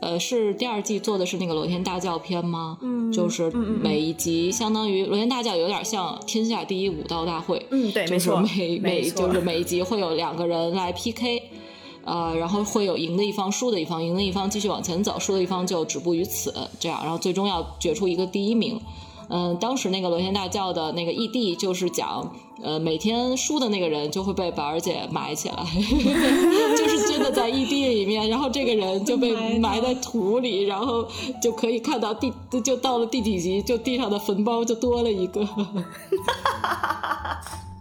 [0.00, 2.78] 呃，是第二季做的是那个罗天大教篇吗？
[2.80, 7.64] 嗯就是每一集相当于罗天大教有点像天下第一武道大会。
[7.70, 11.42] 嗯，对，就是没错，每每就是每一集会有两个人来 PK，
[12.04, 18.80] 呃，然后会有赢的一方、输的一方，赢的一方继续往前走，输的一方就止步于此，这样，然后最终要决出一个第一名。
[19.28, 25.56] 嗯，当时那个罗天大教的那个异地就是讲，呃，每天输的那个人就会被宝儿姐埋起来，
[26.76, 31.06] 就是真的在异地里面，然后这个人就被埋在土里，然后
[31.42, 32.32] 就可以看到地
[32.64, 35.46] 就到了第几集，就地上的坟包就多了一个。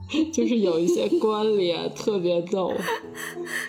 [0.32, 2.74] 就是有一些关联，特别逗。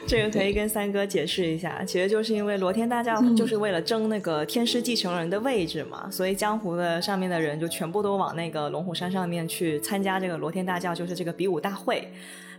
[0.06, 12.06] 这个可以跟三哥解释一下，其实就是因为罗天大教就是为了争那个天师继承人的位置嘛，所以江湖的上面的人就全部都往那个龙虎山上面去参加这个罗天大教，就是这个比武大会。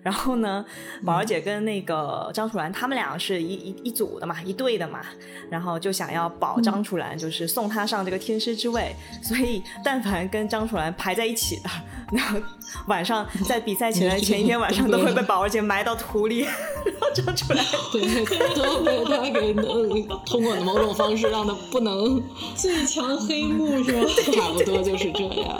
[0.08, 0.64] 然后呢，
[1.06, 5.02] 宝儿姐跟那个张楚岚他们俩是一一一组的嘛，一队的嘛，
[5.50, 8.96] 然后就想要保张楚岚，就是送她上这个天师之位。
[9.22, 11.70] 所以，但凡跟张楚岚排在一起的，
[12.14, 12.40] 然后
[12.88, 16.40] 晚上在比赛前的前一天晚上都会被宝儿姐埋到土里，
[16.88, 17.66] 然后张楚岚。
[17.92, 22.24] 对，都被他给呃通过某种方式让他不能，
[22.56, 24.08] 最强黑幕是吧？
[24.34, 25.60] 差不多就是这样。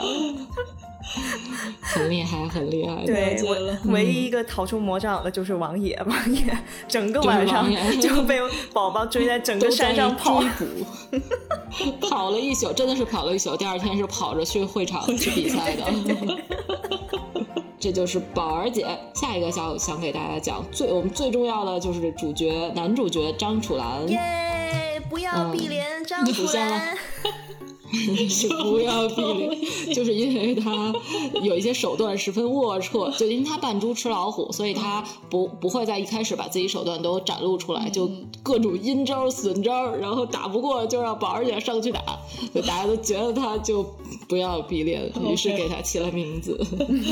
[1.80, 3.04] 很厉害，很厉害。
[3.04, 8.38] 对，我了唯唯一一个逃出魔掌的就是王爷，王爷整个晚上就被
[8.72, 10.50] 宝宝追在整个山上跑追。
[10.58, 13.56] 捕， 跑了一宿，真的是跑了一宿。
[13.56, 15.84] 第二天是跑着去会场去比赛的。
[17.80, 18.84] 这就是宝儿姐。
[19.14, 24.08] 下一个想想给大家讲最我们最重要的就是主角男主角张楚岚。
[24.08, 25.00] 耶！
[25.08, 26.98] 不要嗯碧莲张楚岚。
[28.28, 30.92] 是 不要避雷，就是因为他
[31.42, 38.10] 有一些手段十分龌龊，就因为他扮猪吃老虎，所以他不不会在一开始把自己手段都展露出来，就
[38.42, 42.02] 各种阴招损招，然后打不过就让宝儿姐上去打，
[42.54, 43.82] 就大家都觉得他就
[44.28, 46.58] 不要避猎，于是给他起了名字，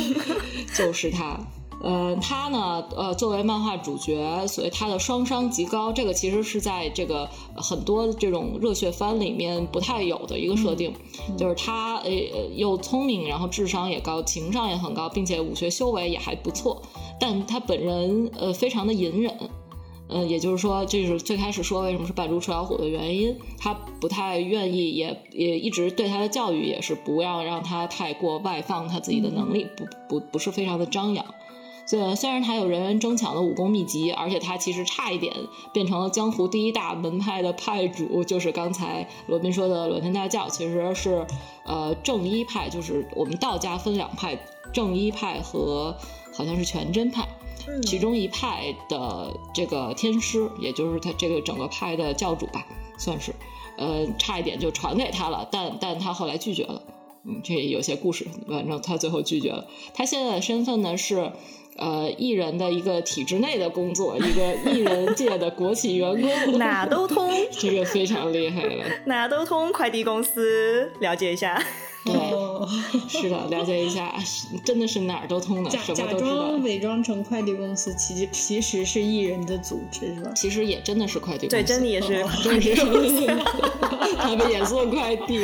[0.77, 1.39] 就是他。
[1.87, 10.92] 呃，他呢，呃，作为漫画主角，所以他的双商极高，这个其实是在这个呃很多这种热血番里面不太有的一个设定，
[11.38, 16.83] 就是他呃呃又聪明，然后智商也高，情商也很高，并且武学修为也还不错，
[17.20, 19.33] 但他本人呃非常的隐忍。
[20.09, 23.37] 嗯，也就是说，这是最开始说为什么是扮猪吃老虎的原因。
[23.59, 31.25] 他不太愿意，也也一直对他的教育也是不要让他太过外放他自己的能力，不不不是非常的张扬。
[31.87, 35.33] 虽然虽然他有人人争抢的武功秘籍，而且他其实差一点
[35.72, 41.27] 变成了江湖第一大门派的派主，就是刚才罗宾说的罗天大教，其实是
[41.64, 44.38] 呃正一派，就是我们道家分两派，
[44.72, 45.96] 正一派和
[46.35, 47.27] 好像是全真派。
[47.85, 52.64] 其中一派的这个天师，也就是他这个整个派的教主吧，
[52.96, 53.35] 算是，
[53.77, 56.83] 呃，差一点就传给他了，但但他后来拒绝了。
[57.25, 59.66] 嗯，这有些故事，反正他最后拒绝了。
[59.94, 61.33] 他现在的身份呢是，
[61.79, 68.85] 呃，艺人的一个体制内的工作，一个艺人界的国企员工， 哪都通，这个非常厉害了。
[69.07, 71.62] 哪都通快递公司，了解一下。
[72.07, 72.65] 对，哦
[73.09, 74.15] 是的，了解一下，
[74.65, 76.62] 真的是哪儿都通的，假什么都知道装。
[76.62, 80.31] 伪装成快递公司，其实其实是艺人的组织，是吧？
[80.37, 82.77] 其实也真的是快递公司，对，真的也是真是，
[84.19, 85.41] 他们也做快递，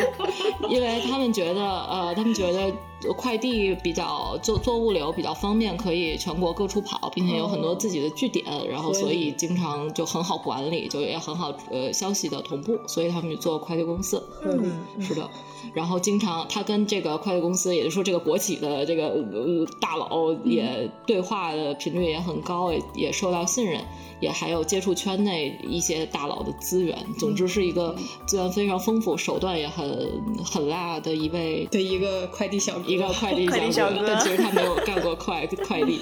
[0.71, 2.73] 因为他们觉得，呃，他们觉得
[3.16, 14.22] 快递比较做做物流比较方便，可以全国各处跑，并且有很多自己的据点，然后所以经常就很好管理，就也很好呃消息的同步，所以他们就做快递公司。
[14.44, 15.28] 嗯，是的，
[15.74, 23.80] 然后经常他跟这个快递公司，也就是说这个国企的这个呃大佬也对话的频率也很高，也也受到信任，
[24.20, 26.96] 也还有接触圈内一些大佬的资源。
[27.18, 27.94] 总之是一个
[28.26, 36.00] 资源非常丰富、手段也很很辣的一位的一个快递小哥，一个快递小哥但 其实他没有干过快快递。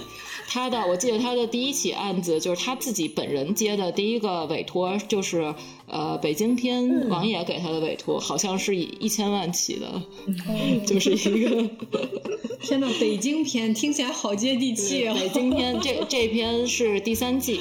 [0.52, 5.54] 他的我记得他的第一起案子就是他自己本人接的第一个委托，就是
[5.86, 10.02] 呃北京篇王爷给他的委托，好像是以一千万起的，
[10.84, 11.70] 就是一个
[12.60, 15.14] 天呐，北京篇听起来好接地气啊！
[15.14, 17.60] 北京篇这这篇是第三季，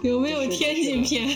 [0.00, 1.28] 有没有天津篇？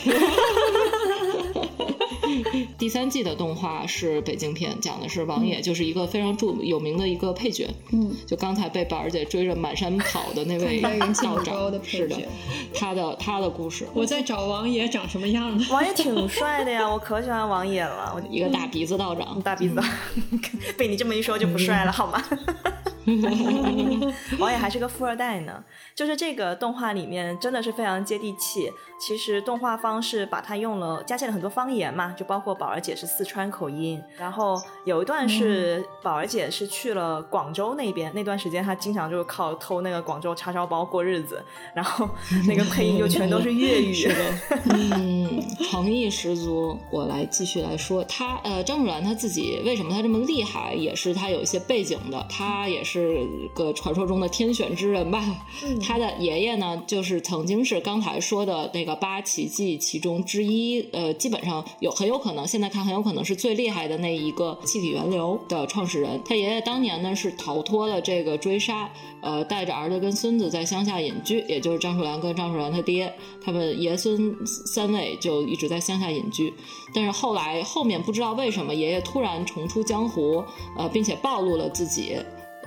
[2.77, 7.69] 第三季的动画是北京片，讲的是王爷，就是一个非常著有名的一个配角。
[7.93, 10.91] 嗯，就刚才被宝儿姐追着满山跑的那位道
[11.43, 12.29] 长，是的配角，
[12.75, 15.67] 他的他的故事，我在找王爷长什么样呢？
[15.71, 18.13] 王爷挺帅的呀，我可喜欢王爷了。
[18.15, 19.81] 我一个大鼻子道长，大鼻子，
[20.77, 22.23] 被你这么一说就不帅了，好吗？
[24.39, 25.63] 王爷还是个富二代呢。
[25.95, 28.71] 就是这个动画里面真的是非常接地气。
[29.01, 41.41] 其实动画方是把它用了加进了很多方言嘛，就包括宝儿姐是四川口音，然后有一段是宝儿姐是去了广州那边，那段时间她经常就是靠偷那个广州叉烧包过日子，
[41.75, 42.09] 然后
[42.49, 43.95] 那个配音就全都是粤语。
[43.99, 44.15] 是的，
[44.75, 45.41] 嗯，
[45.71, 46.77] 诚意十足。
[46.91, 52.27] 我来继续来说，他呃，张楚岚他自己为什么他这么厉害，也是他有一些背景的。
[52.29, 52.98] 他也是
[53.55, 55.23] 个传说中的天选之人吧。
[55.83, 66.21] 他的爷爷呢，就是曾经是刚才说的那个八奇迹其中之一，呃，基本上有很有可能，现在看很有可能是最厉害的那一个气体源流的创始人。
[66.25, 73.13] 他爷爷当年呢是逃脱了这个追杀，呃，带着儿子跟孙子在乡下隐居，也就是张楚岚跟张楚岚他爹，
[73.45, 76.53] 他们爷孙三位就一直在乡下隐居。
[76.95, 80.43] 但是后来后面不知道为什么，爷爷突然重出江湖，
[80.77, 82.17] 呃，并且暴露了自己。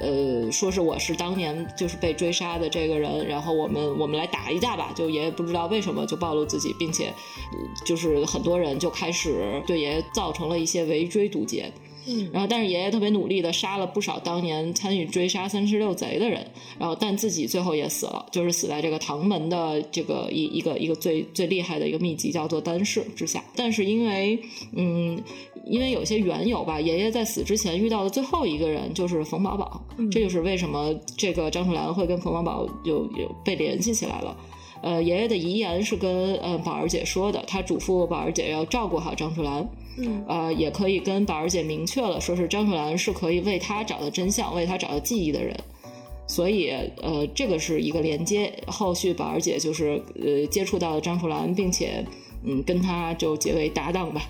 [0.01, 4.91] 呃，说是我是当年就是被追杀的这个人，然后我们我们来打一架吧。
[4.95, 11.71] 就爷爷不知道为什么就暴露自己，并且、呃就是很多人就开始对爷爷造成了一些围追堵截。
[12.07, 16.43] 嗯然后但是爷爷特别努力的杀了不少当年参与追杀三十六贼的人，
[16.79, 23.43] 然后但自己最后也死了，就是死在这个唐门的这个一一个一个最最厉害的一个秘籍叫做丹氏之下。
[23.55, 24.39] 但是因为
[24.75, 25.23] 嗯，
[25.65, 34.35] 因为有些缘由吧，爷爷在死之前遇到的最后一个人就是冯宝宝，这就是为什么这个张楚岚会跟冯宝宝有有被联系起来了。
[34.81, 39.69] 呃，爷爷的遗言是跟呃宝儿姐说的，他嘱咐宝儿姐要照顾好张楚岚。
[39.97, 45.55] 嗯呃，也可以跟宝儿姐明确了，说是张楚岚是可以为他找到真相、为他找到记忆的人。
[46.25, 46.71] 所以，
[47.01, 48.51] 呃，这个是一个连接。
[48.67, 52.03] 后续宝儿姐就是呃接触到了张楚岚，并且
[52.43, 54.21] 嗯跟他就结为搭档吧，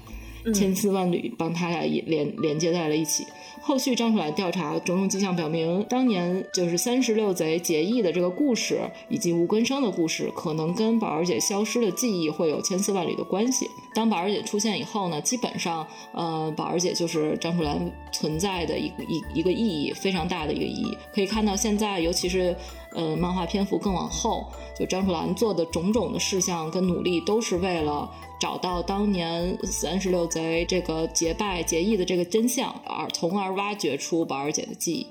[0.53, 3.25] 千丝万缕帮他俩也连连接在了一起。
[3.63, 13.67] 后续张楚岚调查，种种迹象表明，当年就是三十六贼结义的这个故事，以及吴根生的故事，可能跟宝儿姐消失的记忆会有千丝万缕的关系。
[13.93, 17.79] 当宝儿姐出现以后呢，基本上，呃，宝儿姐就是张楚岚
[18.11, 20.97] 存在的一个一一个意义，非常大的一个意义。
[21.13, 22.55] 可以看到，现在尤其是
[22.93, 35.07] 呃，漫画篇幅更往后，就张楚岚做的种种的事项跟努力，都是为了找到当年三十六贼这个结拜结义的这个真相，而从而挖掘出宝儿姐的记忆。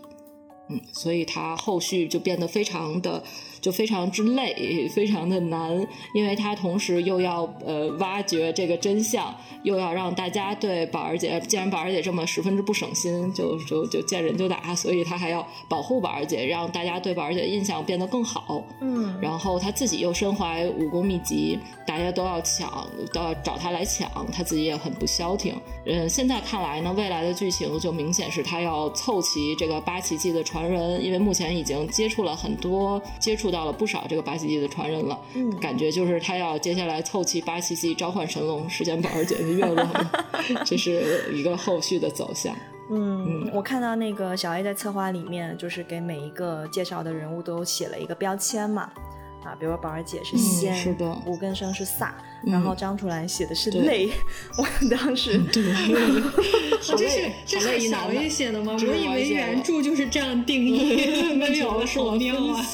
[0.68, 3.24] 嗯，所以她后续就变得非常的，
[3.60, 18.64] 就非常之累，非常的难，因为他同时又要呃挖掘这个真相，又要让大家对宝儿姐，既然宝儿姐这么十分之不省心，就就就见人就打，所以他还要保护宝儿姐，让大家对宝儿姐印象变得更好。
[18.80, 25.54] 嗯然后他自己又身怀武功秘籍，大家都要抢，都要找他来抢，他自己也很不消停。
[25.84, 35.18] 嗯，现在看来呢，未来的剧情就明显是他要凑齐这个八奇迹的传人，因为目前已经接触了很多，接触到了不少这个八奇迹的传人了。
[35.34, 40.10] 嗯感觉就是他要接下来凑齐八奇迹，召唤神龙，实现宝儿姐的愿望，
[40.64, 42.54] 这是一个后续的走向。
[42.90, 48.90] 嗯，我看到那个小 A 在策划里面，就是给每一个介绍的人物都写了一个标签嘛。
[49.44, 52.10] 啊，比如说宝儿姐是仙，是的吴根生是飒，
[52.44, 54.10] 嗯然后张楚岚写的是对泪。
[54.58, 55.62] 我当时对，
[56.80, 58.28] 好这是，这是小一男 A。
[58.28, 58.76] 写的吗？
[58.78, 62.64] 我以为原著就是这样定义， 没有，是我好妙啊！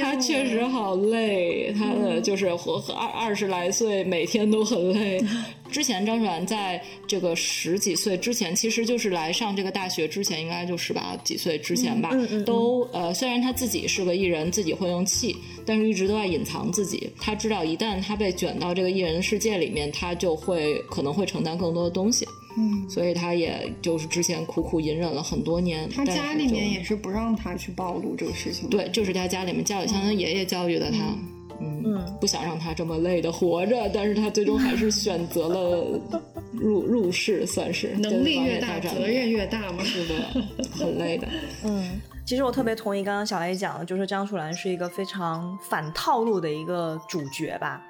[0.00, 5.22] 他确实好累，他的就是活和二二十来岁，每天都很累。
[5.70, 17.10] 之前张楚岚在这个十几岁之前，其实就是来上这个大学之前，应该就十八几岁之前吧，嗯嗯嗯都呃，虽然他自己是个艺人，自己会用气，但是一直都在隐藏自己。
[17.20, 22.26] 他知道一旦他被卷到这个艺人世界里面，他就会可能会承担更多的东西。
[22.56, 25.88] 嗯，所以他也就是之前苦苦隐忍了很多年。
[25.88, 31.18] 他家里面也是不让他去暴露这个事情。，对，就是他家里面教育，像他爷爷教育的他，嗯
[31.60, 36.00] 嗯不想让他这么累的活着，但是他最终还是选择了
[36.52, 39.84] 入入世，算是能力越大，责任越大嘛。
[39.84, 40.14] 是的，
[40.78, 41.28] 很累的。
[41.64, 47.82] 嗯，其实我特别同意刚刚小 A 讲的，就是张楚岚是一个非常反套路的一个主角吧。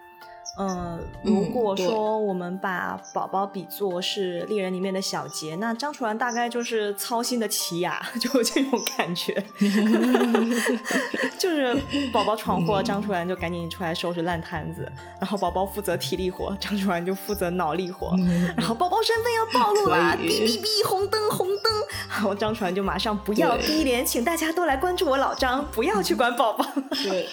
[0.61, 9.43] 嗯，如果说我们把宝宝比作是猎人里面的小杰，那张楚岚大概就是操心的奇雅， 就有这种感觉。
[11.39, 11.75] 就是
[12.13, 14.87] 宝宝闯祸，张楚岚就赶紧出来收拾烂摊子，
[15.19, 18.15] 然后宝宝负责体力活，张楚岚就负责脑力活。
[18.55, 21.73] 然后宝宝身份要暴露啦，可以哔哔哔，红灯红灯，
[22.11, 26.67] 然后张楚岚就马上不要逼脸，请大家都来关注我老张，不要去管宝宝。
[27.03, 27.27] 对，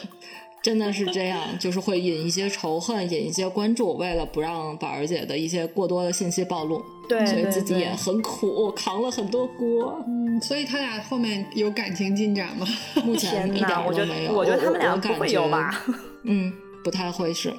[0.63, 10.03] 真的是这样，就是会引一些仇恨，引一些关注，为了不让宝儿姐的一些过多的信息暴露，对对所以自己也很苦，扛了很多锅。
[10.07, 12.67] 嗯，所以他俩后面有感情进展吗？
[13.05, 14.33] 目前一点哪，我觉得儿都没有。
[14.33, 15.69] 我觉得他们俩不会有吧？？
[15.69, 16.53] 感觉嗯，
[16.87, 17.53] 不太会是。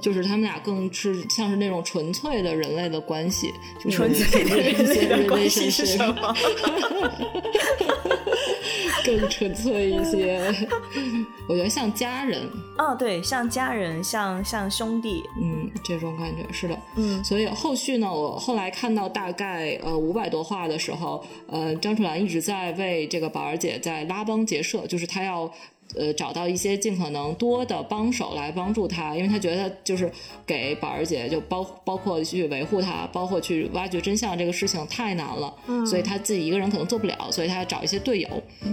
[0.00, 6.34] 就是他们俩更是像是那种纯粹的人类的关系，就是纯粹的人类的关系是什么？
[9.04, 10.52] 更纯粹一些。
[11.48, 12.40] 我觉得像家人，
[12.78, 16.76] 哦，对，像家人，像像兄弟，嗯，这种感觉是的。
[16.96, 25.48] 嗯所以后续呢，我后来看到大概呃五百多话的时候，呃，张楚岚一直在为这个宝儿姐在拉帮结社，就是她要。
[25.96, 30.10] 呃，找到一些尽可能多的帮手来帮助他，因为他觉得就是
[30.46, 35.54] 给宝儿姐就包包括去维护她，包括去挖掘真相这个事情太难了，
[35.86, 38.28] 所以他自己一个人可能做不了，所以他要找一些队友。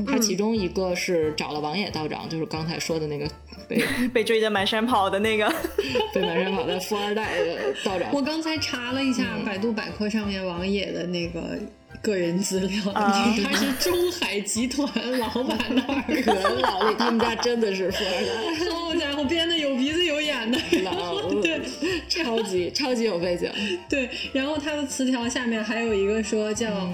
[0.08, 3.28] 他其中一个是找了王野道长，就是刚才说的那个
[3.68, 5.52] 被 被追着满山跑的那个，
[6.14, 8.10] 被满山跑的富二代的道长。
[8.14, 11.60] 我刚才查了一下百度百科上面王野的那个
[12.02, 14.90] 个人资料，啊他是中海集团
[15.20, 16.32] 老板的儿子。
[16.62, 18.70] 老李他们家真的是富二代。
[18.72, 20.58] 好家伙，编的有鼻子有眼的。
[20.84, 21.62] 老对，
[22.08, 23.52] 超级超级有背景。
[23.90, 26.90] 对，然后他的词条下面还有一个说叫，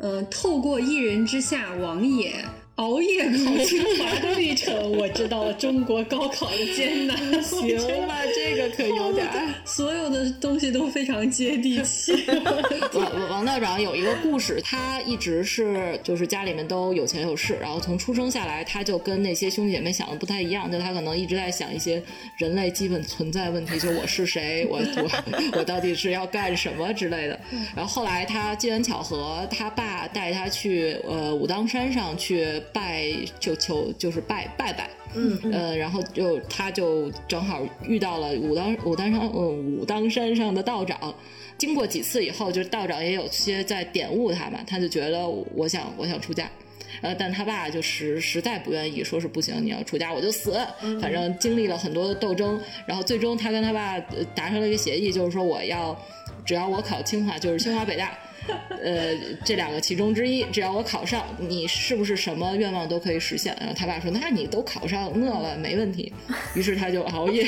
[0.00, 2.32] 嗯、透过一人之下，王也。
[2.76, 7.16] 熬夜考清华的历程，我知道了中国高考的艰难。
[7.40, 9.54] 行吧，这个可有点儿。
[9.64, 12.12] 所有的东西都非常接地气。
[12.92, 22.02] 王王道长有一个故事，他一直是就是家里面都有钱有势，然后从出生下来，他就跟那些兄弟姐妹想的不太一样，就他可能一直在想一些
[22.36, 27.38] 人类基本存在问题，就我是谁，我 我我到底是要干什么之类的。
[27.76, 34.90] 然后后来他机缘巧合，他爸带他去呃武当山上去拜，就求就是拜拜拜。
[35.16, 41.14] 嗯呃，然后就他就正好遇到了武当武当山呃武当山上的道长，
[41.56, 46.50] 经过几次以后，就是道长也有些在点悟他嘛，他就觉得我想我想出家。
[47.00, 50.56] 呃，但他爸就实实在不愿意，说是不行，你要出家我就死。
[51.00, 55.96] 反正经历了很多的斗争，然后最终他跟他爸呃达成了一个协议，就是说我要
[56.44, 58.16] 只要我考清华，就是清华北大，
[58.82, 59.14] 呃，
[59.44, 63.56] 这两个其中之一，只要我考上，你是不是什么愿望都可以实现？
[63.58, 66.12] 然后他爸说：“那你都考上那了，没问题。”
[66.54, 67.46] 于是他就熬夜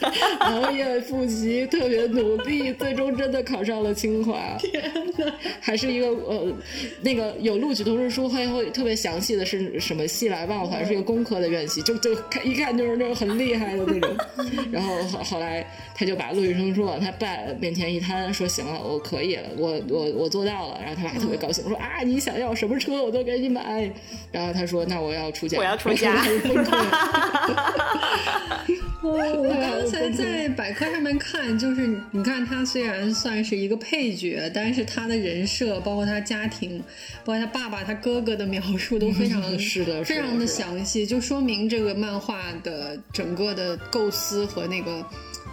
[0.40, 4.56] 熬夜复习，特别努力，最终真的考上了清华。
[4.58, 4.82] 天
[5.18, 5.32] 哪！
[5.60, 6.52] 还是一个呃，
[7.02, 14.16] 那个有录取通知书，还会特别详细的是什么系来忘了，反正是一个工科的院系，就就看一看就是那种很厉害的那种。
[14.70, 17.28] 然后后后来他就把录取通知书往他爸
[17.60, 23.90] 面前一摊，说：“行了，我可以了，我我我做到了。”然后他爸特别高兴，说：“啊，你想要什么车我都给你买。”
[24.30, 26.22] 然后他说：“那我要出家，我要出家。
[29.02, 29.16] 我
[29.48, 36.78] 刚才在百科上面看，就是你看他虽然算是一个配角，但是他的人设，包括他家庭，
[37.24, 45.06] 包括他爸爸、他哥哥的描述都非常 是的非常的详细，就说明这个漫画的整个的构思和那个。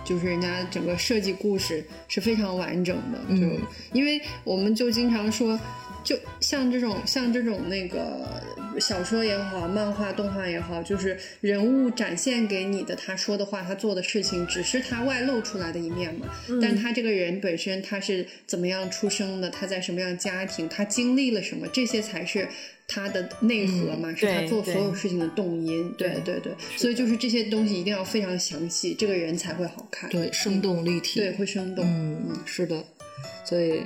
[0.04, 3.62] 就是人家整个设计故事是非常完整的，就、嗯。
[3.93, 5.60] 因为我们就经常说，
[6.04, 8.43] 就像这种像这种那个
[8.80, 16.28] 小说也好，漫画、动画也好，就是人物展现给你的，他说的话，他做的事情，只是他外露出来的一面嘛。
[16.61, 22.47] 但他这个人本身，他是怎么样出生的，他在什么样家庭，他经历了什么，这些才是。
[22.86, 32.84] 他的内核嘛，是他做所有事情的动因，对对对，所以就是这些东西一定要非常详细，这个人才会好看，对，生动立体，对，会生动，嗯，是的，
[33.45, 33.84] 所以。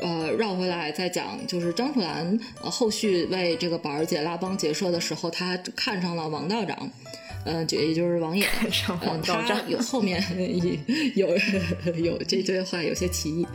[0.00, 6.90] 呃，绕回来再讲，就是张楚岚呃后续为这个宝儿姐拉帮结社的时候，她看上了王道长，
[7.48, 10.22] 嗯、就也就是王爷， 上嗯，他王道长，有后面
[11.14, 11.36] 有有
[11.94, 13.46] 有这对话有些歧义，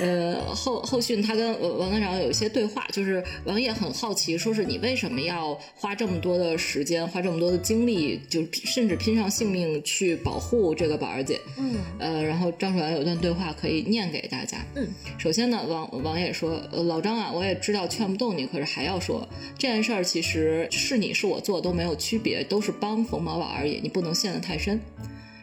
[0.00, 14.64] 呃，后后续他跟王道长有一些对话，就是王爷很好奇，说是你为什么要花这么多的时间，花这么多的精力，就甚至拼上性命去保护这个宝儿姐，嗯呃，然后张楚岚有段对话可以念给大家。
[14.76, 14.86] 嗯，
[15.18, 19.28] 首先呢，王王爷说，呃，老张啊，我也知道劝不动你，可是还要说
[19.58, 24.78] 这件事儿，其实是你是我做都没有区别，都是帮冯宝宝而已，你不能陷得太深。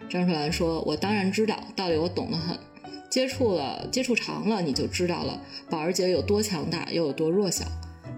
[0.08, 2.58] 张楚岚说，我当然知道，道理我懂得很。
[3.10, 7.66] 接触了，接触长了，你就知道了，宝儿姐有多强大，又有多弱小。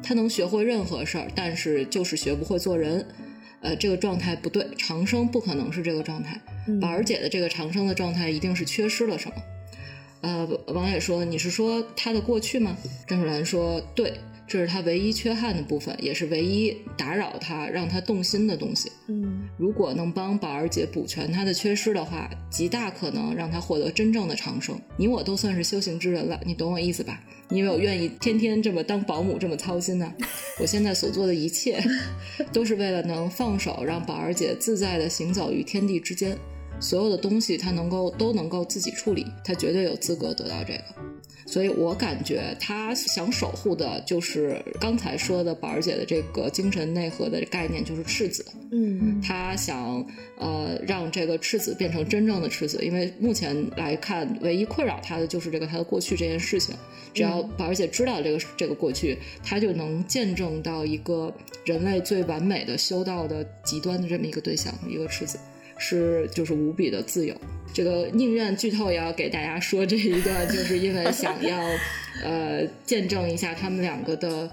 [0.04, 3.06] 她能学会任何事儿，但是就是学不会做人。
[3.62, 6.42] 呃，这个状态不对，长生不可能是这个状态。
[6.82, 9.36] 宝儿姐的这个长生的状态一定是缺失了什么。
[10.22, 12.76] 呃，王野说：“你是说她的过去吗？”
[13.08, 14.14] 张楚岚说：“对，
[14.50, 18.92] 这是他唯一缺憾的部分，也是唯一打扰他、让他动心的东西。
[19.08, 24.80] 嗯如果能帮宝儿姐补全她的缺失的话，极大可能让她获得真正的长生。
[24.98, 27.22] 你我都算是修行之人了，你懂我意思吧？
[27.50, 30.12] 你以为我愿意天天这么当保姆这么操心呢？
[30.60, 31.80] 我现在所做的一切，
[32.52, 36.36] 都是为了能放手，让宝儿姐自在的行走于天地之间。
[36.80, 40.84] 所有的东西他能够都能够自己处理，他绝对有资格得到这个。
[41.46, 48.46] 所以我感觉他想守护的就是刚才说的宝儿姐的这个精神内核的概念，就是赤子。
[48.72, 50.06] 嗯他想
[50.38, 56.76] 呃让这个赤子变成真正的赤子，因为目前来看，唯一困扰他的就是这个他的过去这件事情。
[57.16, 61.34] 只要宝儿姐知道这个这个过去，他就能见证到一个
[61.66, 65.40] 人类最完美的修道的极端的这么一个对象，一个赤子。
[65.80, 67.34] 是就是无比的自由。
[67.74, 71.60] 这个宁愿剧透也要给大家说这一段， 就是因为想要
[72.24, 74.50] 呃见证一下他们两个的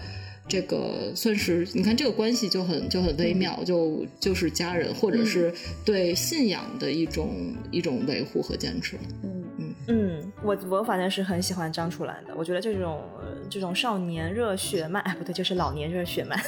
[0.47, 5.53] 这个算是你看这个关系就很就很微妙，就就是家人或者是
[5.85, 8.97] 对信仰的一种一种维护和坚持。
[9.25, 16.39] 嗯嗯嗯，我我反正是很喜欢张楚岚的，我觉得这种呃这种少年热血漫， 哎，不对，就是老年热血漫。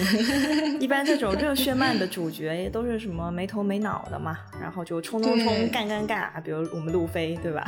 [0.80, 7.64] 一般这种热血漫的主角都是什么没头没脑的嘛，然后就冲冲冲、对干干干，比如我们路飞，对吧？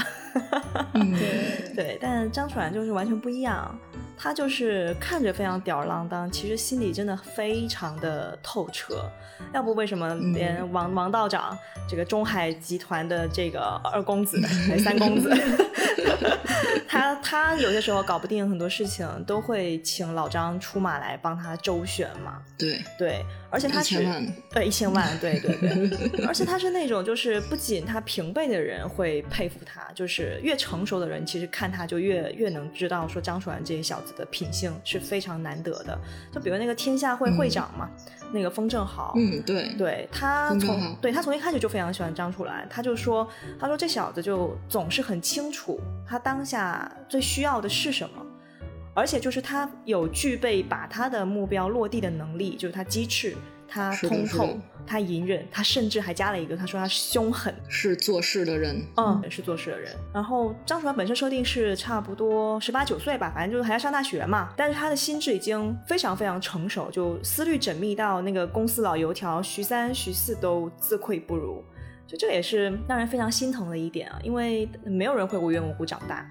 [0.94, 1.16] 嗯，
[1.74, 3.78] 对，但张楚然就是完全不一样，
[4.16, 9.10] 他就是看着非常吊儿郎当，其实心里真的非常的透彻。
[9.54, 11.56] 要不为什么连王、王道长
[11.88, 14.38] 这个中海集团的这个二公子、
[14.70, 15.34] 哎三公子，
[16.86, 22.42] 他他有些时候搞不定很多事情，都会请老张出马来帮他周旋嘛。
[22.58, 24.04] 对，对，而且他是
[24.50, 35.98] 对一千万，对对对，而且他是那种就是不仅他平辈的人会佩服他，就是越成熟的人其实看他就越越能知道说张楚然这些小子的品性是非常难得的。
[36.32, 37.88] 就比如那个天下会会长嘛，
[38.32, 43.26] 那个风正豪，嗯，对，对他从对他从一开始就非常喜欢张楚然，他就说
[43.58, 48.26] 他说这小子就总是很清楚他当下最需要的是什么。
[48.94, 53.36] 而且就是他有具备把他的目标落地的能力，就是他机智，
[53.68, 59.92] 他通透，他隐忍，他甚至还加了一个，他说他凶狠，是做事的人，嗯，是做事的人。
[60.12, 71.64] 然后张楚然本身设定是差不多十八九岁吧，反正就是还要上大学嘛，但是他的心智已经非常非常成熟，就思虑缜密到那个公司老油条徐三、徐四都自愧不如。
[72.08, 76.28] 就这也是让人非常心疼的一点啊，因为没有人会无缘无故长大。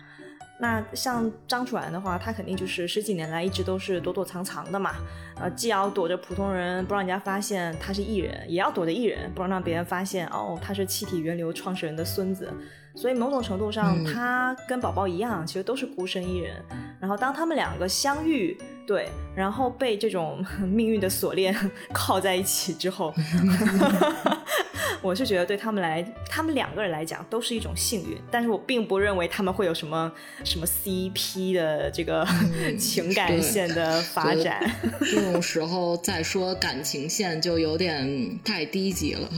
[0.62, 4.92] 那像张楚然的话，他肯定就是十几年来一直都是躲躲藏藏的嘛，
[5.40, 12.52] 呃，既要躲着普通人不让人家发现他是艺人，也要躲着艺人不让让别人发现哦他是气体源流创始人的孙子。
[12.96, 16.56] 所以某种程度上，嗯他跟宝宝一样，其实都是孤身一人。
[17.00, 21.56] 然后当他们两个相遇，对，然后被这种 命运的锁链
[21.94, 23.14] 铐在一起之后，
[25.02, 28.18] 我是觉得对他们来，他们两个人来讲都是一种幸运。
[28.32, 30.12] 但是我并不认为他们会有什么
[30.44, 32.28] 什么 CP 的这个、
[32.80, 34.72] 情感线的发对展。
[35.02, 39.30] 这种 时候再说感情线就有点太低级了，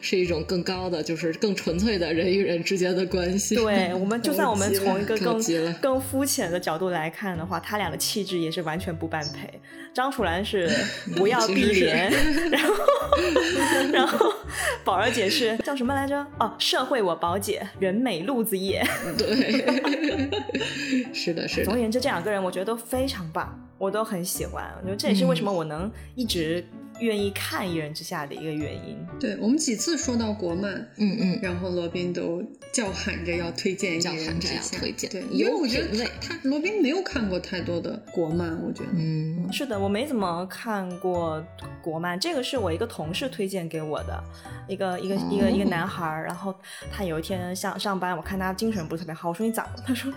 [0.00, 3.54] 是一种更高的，就是更纯粹的人与人之间的关系。
[3.56, 5.42] 对我们，就算我们从一个更
[5.80, 9.60] 更肤浅的角度来看的话，他俩的气质也是完全不般配。
[9.94, 10.70] 张楚岚是
[11.16, 12.10] 不要碧莲，
[12.50, 12.74] 然后
[13.92, 14.32] 然后
[14.84, 16.26] 宝儿姐是叫什么来着？
[16.38, 18.84] 哦，社会我宝姐，人美路子野。
[19.16, 19.64] 对，
[21.14, 24.64] 是的，是的，总而言之，这两个人我觉得都非常棒，我都很喜欢。
[24.80, 26.64] 我觉得这也是为什么我能一直
[27.02, 28.96] 愿意看《一人之下》的一个原因。
[29.20, 32.42] 对我们几次说到国漫，嗯嗯，然后罗宾都
[32.72, 35.10] 叫喊着要推荐《叫喊着一人之下》，要推荐。
[35.10, 41.44] 对，因为我觉得他他罗宾没有看过太多的国漫，我觉得，嗯，是的，我没怎么看过
[41.82, 44.22] 国漫，这个是我一个同事推荐给我的，
[44.68, 46.54] 一个一个一个一个男孩儿，然后
[46.90, 49.70] 他有一天上上班，我看他精神不是特别好，我说你咋了？
[49.86, 50.12] 他说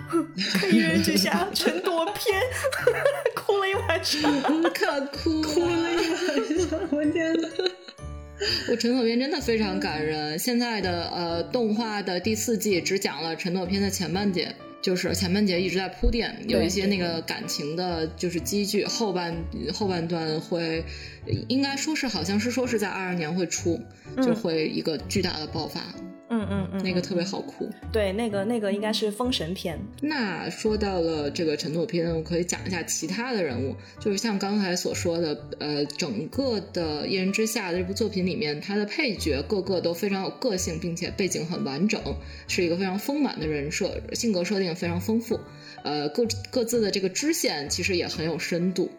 [0.54, 2.40] 看《一人之下》 陈夺篇，
[3.36, 4.22] 哭了一晚上。
[4.74, 7.48] 看哭哭了一晚上， 我天呐。
[8.70, 10.38] 我陈朵篇真的非常感人。
[10.38, 18.84] 现在的呃动画的第四季只讲了陈朵篇的前半节，就是前半节一直在铺垫，有一些那个感情的，就是积聚。
[18.84, 19.36] 后半
[19.74, 20.84] 后半段会，
[21.48, 23.80] 应该说是好像是说是在二二年会出，
[24.18, 27.70] 就会一个巨大的爆发，嗯嗯嗯嗯，那个特别好哭。
[27.92, 29.80] 对，那个那个应该是封神篇。
[30.02, 42.02] 那说到了这个陈佐篇，我可以讲一下其他的人物，就是像刚才所说的，呃，整个的《一人之下》的这部作品里面，他的配角个个都非常有个性，并且背景很完整，
[42.48, 45.40] 是一个非常丰满的人设，性格设定非常丰富，
[45.86, 48.92] 呃，各各自的这个支线其实也很有深度。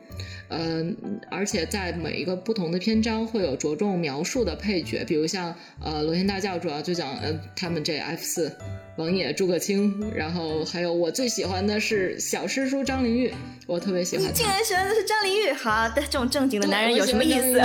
[0.48, 0.96] 嗯、
[1.28, 8.56] 而且在每一个不同的篇章会有着重描述的配角，比如像呃罗天大教主要就讲呃他们这 F 四
[8.96, 13.34] 王野诸葛青，然后还有我最喜欢的是小师叔张灵玉，
[13.66, 14.32] 我特别喜欢你。
[14.32, 17.40] 竟然喜欢的是张灵玉，好的，这种正经的男人有什么意？
[17.40, 17.60] 思？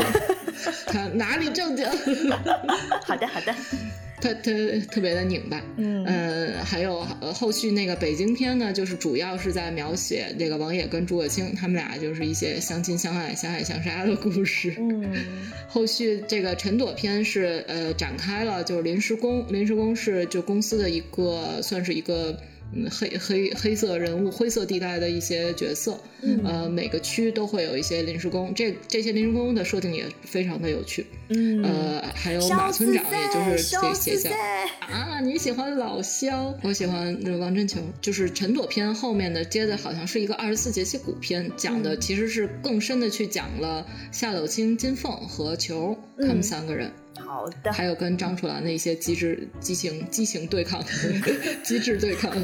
[0.87, 1.85] 他 哪里正经？
[3.05, 3.55] 好 的好的，
[4.21, 4.51] 他他
[4.91, 14.75] 特别的拧巴，嗯呃，还有呃后续那个北京篇呢，就是主要是在描写这个王野跟诸葛青他们俩就是一些相亲相爱、相爱相杀的故事。
[14.77, 15.11] 嗯
[15.67, 22.37] 后续这个陈朵篇是呃展开了，就是临时工，临时工是就公司的一个算是一个
[22.73, 25.99] 嗯黑黑黑色人物、灰色地带的一些角色，
[26.43, 46.91] 呃每个区都会有一些临时工，这这些临时工的设定也非常的有趣，嗯，呃还有马村长也就是小这写下自在啊，你喜欢老萧，我喜欢那王振球，就是陈朵篇后面的接的好像是一个二十四节气古篇，讲的其实是更深的去讲了夏柳青、金凤和球他们三个人，
[47.25, 50.83] 好的，还有跟张楚岚的一些机智、激情、激情对抗、
[51.63, 52.31] 机智对抗。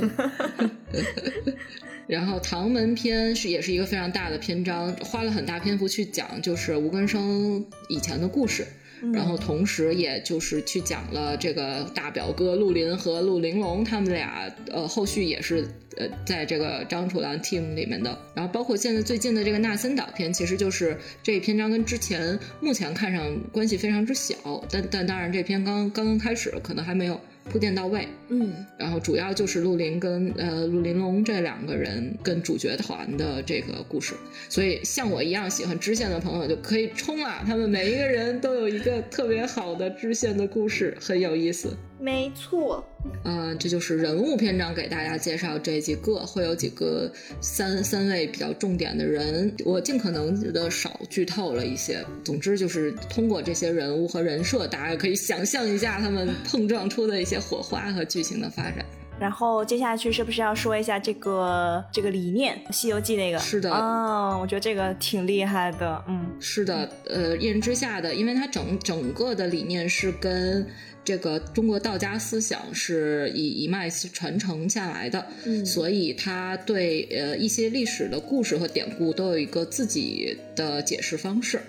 [2.08, 8.66] 然后唐门篇是也是一个非常大的篇章，花了很大篇幅去讲就是吴根生以前的故事。
[9.14, 15.68] 然后同时，也就是去讲了这个大表哥陆林和陆玲珑他们俩，呃，后续也是
[15.98, 18.18] 呃在这个张楚岚 team 里面的。
[18.34, 24.36] 然后包括现在最近的这个纳森岛篇，其实就是这一篇章跟之前目前看上关系非常之小，
[24.72, 27.20] 但但当然这篇刚刚刚开始，可能还没有。
[27.50, 34.14] 铺垫到位，嗯，然后主要就是陆林跟呃陆林龙这两个人跟主角团的这个故事，
[34.50, 37.44] 所以像我一样喜欢支线的朋友就可以冲啊！
[37.46, 41.76] 他们每一个人都有一个特别好的支线的故事，很有意思。
[42.00, 42.86] 没错，
[43.24, 52.06] 嗯，这就是人物篇章给大家介绍这几个，会有几个三三位比较重点的人，我尽可能的少剧透了一些。
[52.24, 58.86] 总之就是通过这些人物和人设，大家可以想象一下他们碰撞出的一些火花和剧情的发展。
[59.20, 63.40] 然后接下去是不是要说一下这个这个理念，《西游记》那个？
[63.40, 70.68] 是的，啊，我觉得这个挺厉害的，嗯，是的，呃，一人之下的，因为它整整个的理念是跟。
[71.08, 81.62] 这个中国道家思想是以一脉传承下来的，嗯，所以他对呃一些历史的故事和典故都有一个自己的解释方式，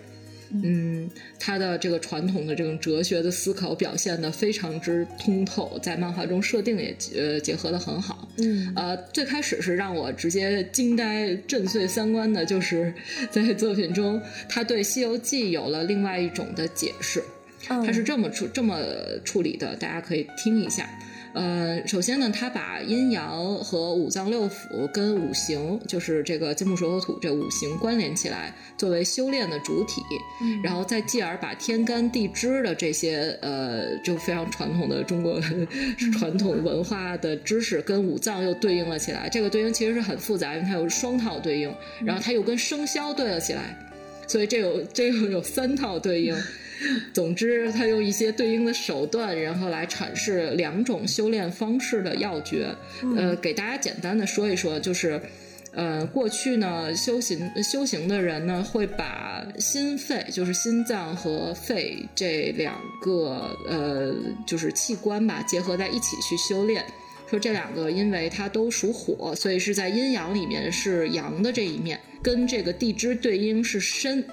[0.51, 1.09] 嗯，
[1.39, 12.93] 他的这个传统的这种哲学的思考表现的非常之通透，在漫画中设定也呃结合的很好，嗯，呃，最开始是让我直接惊呆、震碎三观的，就是
[13.31, 17.23] 在作品中他对《西游记》有了另外一种的解释。
[17.61, 18.79] 他是这么处这么
[19.25, 20.89] 处理的，大家可以听一下。
[21.35, 30.01] 呃，首先呢，他把阴阳和五脏六腑跟五行，就是这个金木水火土这五行关联起来，作为修炼的主体。
[30.65, 35.39] 然后再继而把天干地支的这些呃，就非常传统的中国
[36.19, 39.29] 传统文化的知识，跟五脏又对应了起来。
[39.29, 43.79] 这个对应其实是很复杂，因为它有双套对应，然后它又跟生肖对了起来，
[44.27, 46.35] 所以这有这又有三套对应。
[47.13, 52.75] 总之，他用一些对应的手段，然后来阐释两种修炼方式的要诀。
[53.17, 55.21] 呃，给大家简单的说一说，就是，
[55.73, 64.15] 呃，过去呢，修行修行的人呢，会把心肺，就是心脏和肺这两个呃，
[64.47, 66.85] 就是器官吧，结合在一起去修炼。
[67.29, 72.01] 说这两个，因为它都属火，所以是在阴阳里面是阳的这一面。
[72.21, 74.25] 跟这个地支对应是申，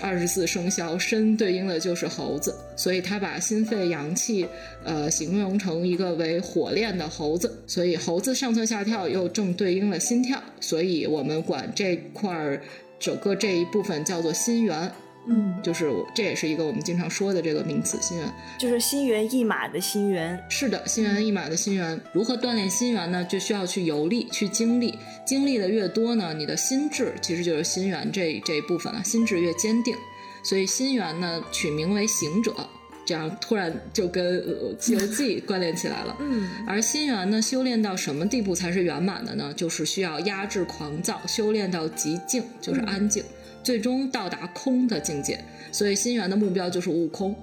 [0.00, 4.46] 二十四生肖申对应的就是猴子，所以他把心肺阳气，
[4.82, 12.62] 呃，形容成一个为火炼的猴子，所以猴子上蹿下跳又正对应了心跳，所以我们管这块儿
[12.98, 14.90] 整个这一部分叫做心源。
[15.26, 20.38] 嗯，就是这也是一个我们经常说的这个名词，心源，就是心猿意马的心猿。
[20.48, 22.00] 是的，心猿意马的心猿。
[22.12, 23.24] 如何锻炼心源呢？
[23.24, 29.96] 就需要去游历，去经历，经历的越多呢，你的心智其实就是心源这这一部分了，心智越坚定。
[30.42, 32.54] 所以心源呢，取名为行者，
[33.06, 34.38] 这样突然就跟
[34.78, 36.14] 《西游记》 关联起来了。
[36.20, 39.54] 嗯，而心源呢，修炼到什么地步才是圆满的呢？
[39.56, 43.24] 就是需要压制狂躁，修炼到极静，就是安静。
[43.64, 45.42] 最终到达空的境界，
[45.72, 47.34] 所以心源的目标就是悟空。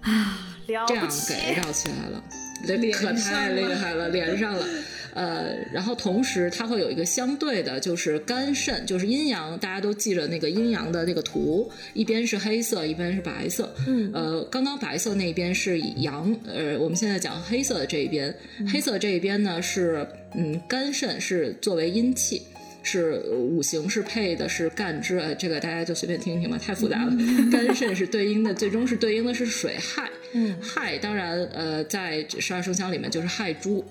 [0.00, 2.22] 啊，这样给绕起来了，
[2.66, 4.66] 这可太厉害了， 连上了。
[5.14, 13.74] 呃，然后同时它会有一个相对的，就是肝肾，就是阴阳，大家都记着那个阴阳的那个图，一边是黑色，一边是白色。
[13.88, 18.32] 嗯，呃，刚刚白色那边是阳，呃，我们现在讲黑色的这一边，
[18.70, 20.06] 黑色这一边呢是
[20.36, 22.42] 嗯肝肾是作为阴气。
[22.82, 27.12] 是五行是配的是干支，呃，这个大家就随便听听吧，太复杂了。
[27.52, 30.08] 肝肾是对应的，最终是对应的是水亥。
[30.32, 33.84] 嗯，亥当然，呃，在十二生肖里面就是亥猪，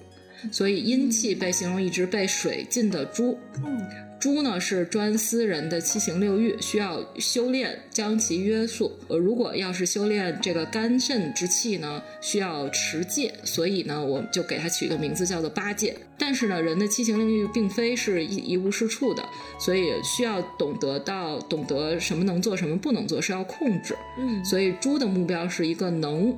[0.52, 3.38] 所以阴气被形容一只被水浸的猪。
[3.66, 4.07] 嗯。
[4.20, 8.92] 猪呢是专司人的七情六欲，需要修炼将其约束。
[9.08, 15.96] 呃，如果要是修炼这个肝肾之气呢，需要持戒，所以呢，我就给它取一个名字叫做八戒。
[16.18, 19.24] 但是呢，人的七情六欲并非是一一无是处的，
[19.60, 23.96] 所以需要懂得到懂得什么能做，什么不能做，是要控制。
[24.18, 26.36] 嗯，所以猪的目标是一个能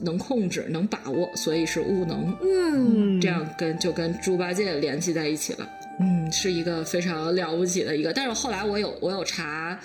[0.00, 2.34] 能控制、能把握，所以是悟能。
[2.42, 5.68] 嗯，这样跟就跟猪八戒联系在一起了。
[6.00, 9.78] 嗯，是一个非常了不起的一个，但是后来我有我有查。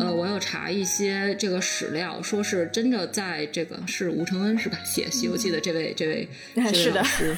[0.00, 4.78] 呃，我有查一些这个史料，说是真的在这个是吴承恩是吧？
[4.82, 6.26] 写《西游记》的这位这位
[6.56, 7.36] 这位老师，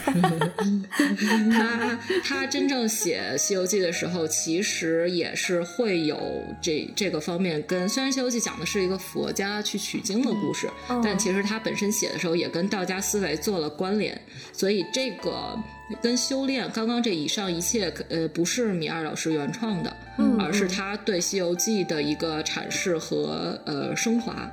[1.50, 7.88] 他他真正写《西游记》的时候，其实也是会有这这个方面跟。
[7.88, 10.68] 虽然《西游记》讲的是一个佛家去取经的故事，
[11.02, 14.16] 但其实他本身写的时候也跟道家思维做了关联，
[14.52, 15.58] 所以这个
[16.02, 24.50] 跟修炼，刚刚这以上一切，呃，不是米二老师原创的，嗯而是他对《西游记》的一个阐释和呃升华。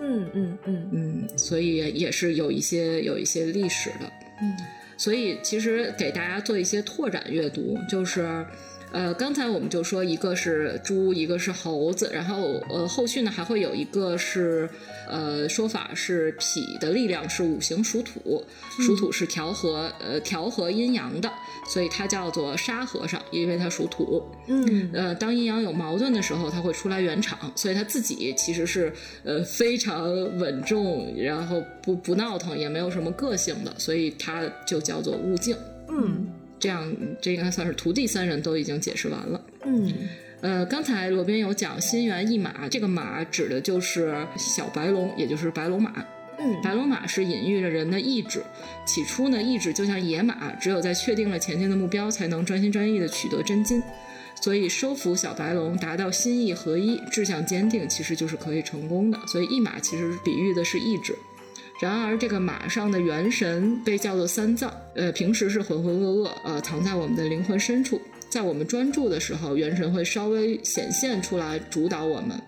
[0.00, 4.10] 嗯嗯嗯嗯，所以也是有一些有一些历史的。
[4.42, 4.56] 嗯，
[4.96, 8.44] 所以其实给大家做一些拓展阅读，就是。
[8.92, 14.68] 呃，刚才我们就说一个是猪，一个是猴子，然后呃，后续呢还会有一个是
[15.08, 18.44] 呃说法是脾的力量是五行属土，
[18.78, 21.30] 属土是调和呃调和阴阳的，
[21.68, 24.26] 所以它叫做沙和尚，因为它属土。
[24.48, 35.56] 嗯呃，当阴阳有矛盾的时候，它会出来圆场，所以他自己其实是呃非常稳重，然后不不闹腾，也没有什么个性的，所以它就叫做悟净。
[35.88, 36.19] 嗯
[36.60, 39.40] 这样，这应该算是徒弟三人都已经解释完了。
[39.64, 39.92] 嗯
[40.42, 45.92] 呃，刚才罗宾有讲心猿意马，这个马指的就是小白龙，也就是白龙马。
[46.38, 48.42] 嗯白龙马是隐喻着人的意志。
[48.86, 53.82] 起初呢，意志就像野马，只有在确定了前进的目标，才能专心专意地取得真金。
[54.40, 59.18] 所以收服小白龙，达到心意合一、志向坚定，其实就是可以成功的。
[59.26, 61.14] 所以一马其实比喻的是意志。
[61.80, 67.98] 然而，这个马上的元神被叫做三藏，呃，平时是浑浑噩噩，呃，藏在我们的灵魂深处。
[68.28, 72.38] 在我们专注的时候，元神会稍微显现出来，主导我们。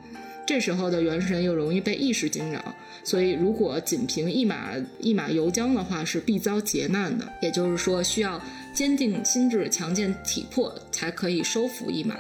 [0.46, 2.62] 这时候的元神又容易被意识惊扰，
[3.02, 7.26] 所以如果仅凭一马一马游江的话，是必遭劫难的。
[7.40, 8.38] 也就是说，需要
[8.74, 12.14] 坚定心智、强健体魄，才可以收服一马。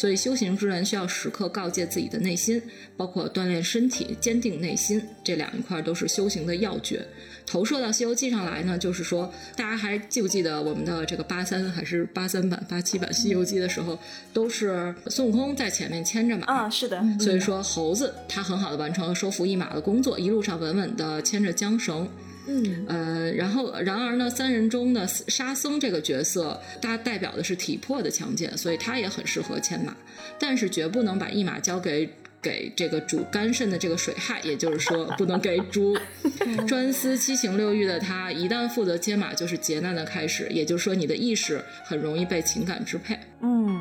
[0.00, 2.62] 所以，修行之人需要时刻告诫自己的内心，
[2.96, 7.06] 包括锻炼身体、坚定内心，这两一块都是修行的要诀。
[7.46, 13.98] 投射到《西游记》上来呢，就是说，大家还记不记得我们的这个八三还是八三版、八七版《西游记》的时候，
[14.32, 22.08] 都是孙悟空在前面牵着马啊，是的，所以说猴子他很好的完成了收服一马的工作，一路上稳稳的牵着缰绳。
[22.50, 29.96] 嗯呃，然后然而呢，三人中的沙僧这个角色，他代表的是体魄的强健，所以他也很适合牵马，
[30.38, 32.10] 但是绝不能把一马交给。
[32.42, 35.94] 给这个主肝肾的这个水害，也就是说，不能给猪。
[36.66, 40.48] 专司七情六欲的他，一旦负责牵马，就是劫难的开始。
[40.48, 43.14] 也就是说，你的意识很容易被情感支配。
[43.42, 43.78] 嗯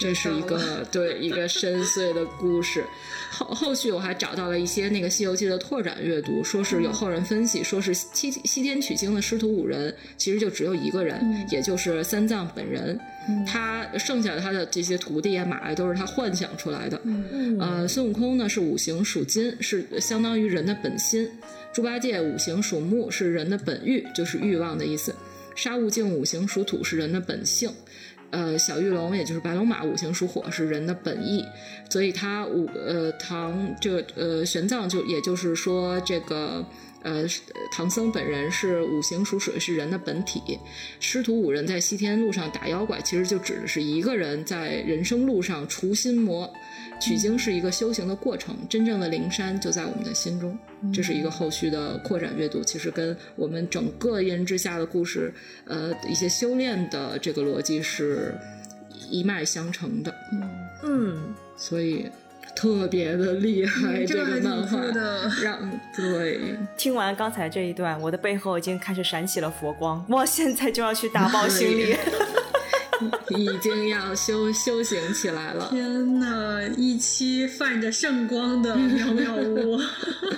[0.00, 2.84] 这是一个 对一个深邃的故事。
[3.30, 12.98] 后后续我还找到了一些那个《西游记》的拓展阅读，说是有后人分析，说是西西天取经的师徒五人，其实就只有一个人，也就是三藏本人。
[13.46, 17.00] 他剩下的他的这些徒弟啊、马呀，都是他幻想出来的。
[17.04, 21.26] 嗯呃，孙悟空呢是五行属金，是相当于人的本心；
[21.72, 25.10] 猪八戒五行属木，是人的本欲，就是欲望的意思；
[25.56, 27.70] 沙悟净五行属土，是人的本性。
[28.34, 31.44] 呃，小玉龙也就是白龙马五行属火，是人的本意，
[31.88, 36.66] 所以他五呃唐这呃玄奘就也就是说这个
[37.02, 37.24] 呃
[37.70, 40.58] 唐僧本人是五行属水，是人的本体。
[40.98, 46.52] 师徒五人在西天路上打妖怪，其实就指的是一个人在人生路上除心魔。
[47.00, 50.56] 取经是一个修行的过程，真正的灵山就在我们的心中。
[50.92, 55.32] 这是一个后续的扩展阅读，其实跟我们整个一人之下的故事，
[55.66, 58.34] 呃，一些修炼的这个逻辑是
[59.10, 60.14] 一脉相承的，
[60.82, 62.10] 嗯，所以
[62.54, 64.04] 特别的厉害。
[64.04, 71.96] 这这个漫画酷的让 对听完刚才这一段，我的背后已经开始闪起了佛光，我现在就要去打包行李。
[73.36, 75.68] 已经要修修行起来了。
[75.70, 79.78] 天哪，一期泛着圣光的妙妙屋，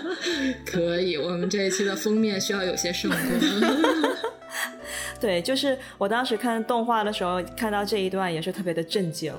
[0.66, 3.22] 可以，我们这一期的封面需要有些圣光。
[5.20, 9.32] 对，就是我当时看动画的时候，看到这一段也是特别的震惊，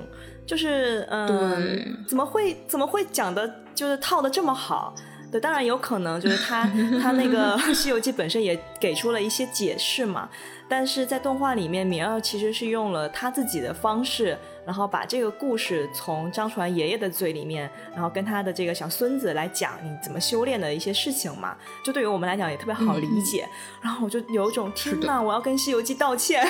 [0.44, 4.94] 就是嗯对，怎么会怎么会讲的，就是套的这么好？
[5.30, 6.62] 对，当然有可能就是他
[7.02, 10.28] 他那个《西游记》本身也给出了一些解释嘛，
[10.68, 21.54] 但是在动画里面，米二其实是用了他自己的方式，然后把这个故事从张传爷爷的嘴里面，然后跟他的这个小孙子来讲你怎么修炼的一些事情嘛，
[21.84, 23.46] 就对于我们来讲也特别好理解。
[23.82, 26.42] 然后我就有一种天哪，我要跟《西游记》道歉，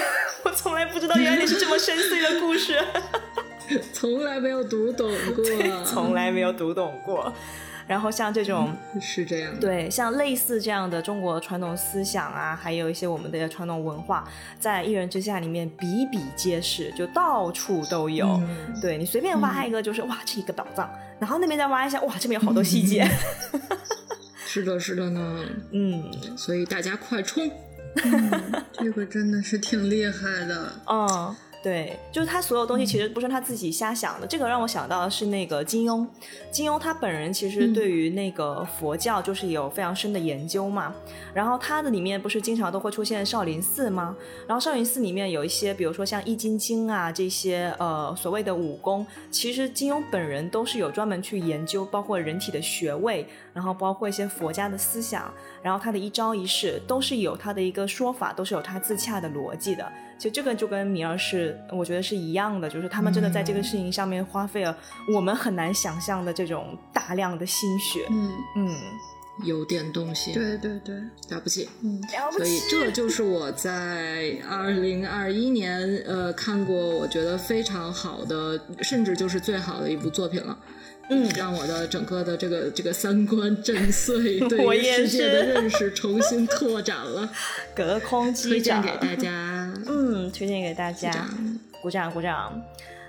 [0.45, 2.79] 我从来不知道原来你是这么深邃的故事，
[3.93, 5.45] 从来没有读懂过，
[5.85, 7.33] 从来没有读懂过。
[7.89, 8.73] 然后像这种。
[9.01, 9.61] 是这样的。
[9.61, 14.29] 对，像类似这样的中国传统思想啊，还有一些我们的传统文化，
[14.61, 18.27] 在《一人之下》里面比比皆是，就到处都有。
[18.27, 23.09] 嗯对你随便挖一个，就是、哇，这一个宝藏，然后那边再挖一下，哇，这边有好多细节。
[24.47, 25.45] 是的，是的呢。
[25.73, 26.05] 嗯
[26.37, 27.51] 所以大家快冲！
[28.75, 30.73] 这个真的是挺厉害的。
[30.87, 34.27] 嗯，对，就是他所有东西其实不是他自己瞎想的。
[34.27, 36.07] 这个让我想到的是那个金庸，
[36.53, 40.95] 金庸他本人其实对于那个佛教就是有非常深的研究嘛。
[41.35, 44.17] 然后他的里面不是经常都会出现少林寺吗？
[44.47, 55.29] 然后少林寺里面有一些，比如说像易筋经啊这些呃所谓的武功，其实金庸本人都是有专门去研究，包括人体的穴位，然后包括一些佛家的思想，
[55.61, 59.85] 然后他的一招一式都是有他的一个说法，都是有他自洽的逻辑的。
[60.17, 64.77] 其实这个就跟米儿是，我觉得是一样的，就是他们真的在这个事情上面花费了
[65.15, 68.07] 我们很难想象的这种大量的心血。
[68.11, 68.75] 嗯嗯，
[69.45, 70.95] 有点东西，对对对，
[71.31, 71.69] 了不起。
[71.83, 72.71] 嗯，了不所以起。
[72.71, 80.59] 这就是我在二零二一年呃看过我觉得非常好的，甚至就是最好的一部作品了。
[81.11, 87.29] 嗯让我的整个的这个这个三观震碎， 对于我也世界的是认识重新拓展了，
[87.75, 89.73] 隔空击推荐，给大家。
[89.87, 91.27] 嗯，推荐给大家，
[91.81, 92.61] 鼓掌鼓掌。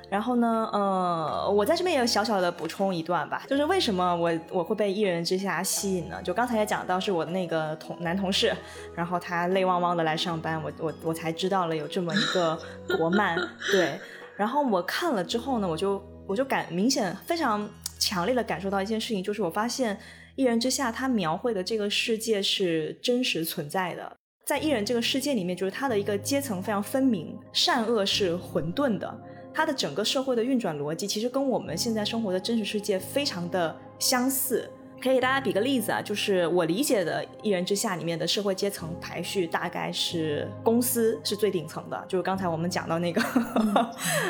[0.10, 6.20] 然后呢，呃，我在这边也有小小的补充一段吧，就是为什么我我会被《一人之下》吸引呢？
[6.24, 8.52] 就刚才也讲到，是我的那个同男同事，
[8.96, 12.60] 然后他泪汪汪的来上班，我我我才知道了有这么一个
[12.98, 13.38] 国漫，
[13.72, 14.00] 对。
[14.36, 17.70] 然后我看了之后呢，我就我就感明显非常
[18.00, 19.96] 强烈的感受到一件事情，就是我发现
[20.36, 24.18] 《一人之下》它描绘的这个世界是真实存在的。
[24.46, 29.22] 在艺人这个世界里面，就是它的一个阶层非常分明，善恶是混沌的。
[29.54, 34.68] 它的整个社会的运转逻辑，其实跟我们现在生活的真实世界非常的相似。
[35.02, 43.22] 可以给大家比个例子啊，就是我理解的《一人之下》里面的社会阶层排序，大概是公司是最顶层的，就是刚才我们讲到那个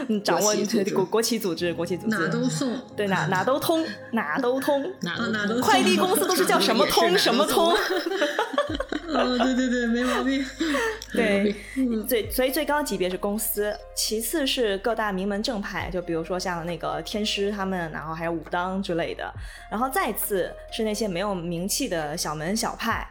[0.08, 7.76] 嗯 掌握国国国企组织，国企组织哪都送，对哪哪都通，哪都通， 哪啊哪都快递公司都是叫什么通什么通。
[9.12, 10.46] 哦，对对对，没毛病。
[11.12, 11.56] 对，
[12.08, 19.34] 最所以最高级别是公司，其次是各大名门正派，就比如说像那个天师他们，然后还有武当之类的，
[19.72, 23.08] 然后再次是那些没有名气的小门小派，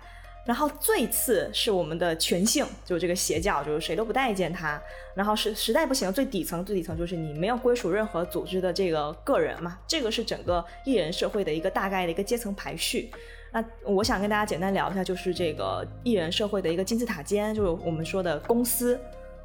[0.46, 4.80] 然后最次是我们的全性，就是这个邪教，就是谁都不待见他，
[5.16, 13.10] 然后是实在不行，最底层最底层就是你没有归属任何组织的这个个人嘛，这个是整个艺人社会的一个大概的一个阶层排序。
[13.52, 18.98] 那我想跟大家简单聊一下，就是这个艺人社会的一个金字塔尖，就是我们说的公司。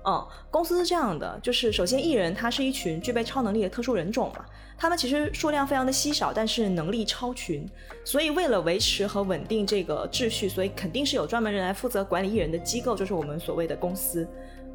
[0.05, 4.43] 嗯，公司是这样的，就是首先艺人他是一群具备超能力的特殊人种嘛，
[4.77, 7.65] 他们其实数量非常的稀少，但是能力超群，
[8.03, 14.27] 所以为了维持和稳定这个秩序，所以肯定是有专门人来负责管理艺人的机构，就是我们所谓的公司。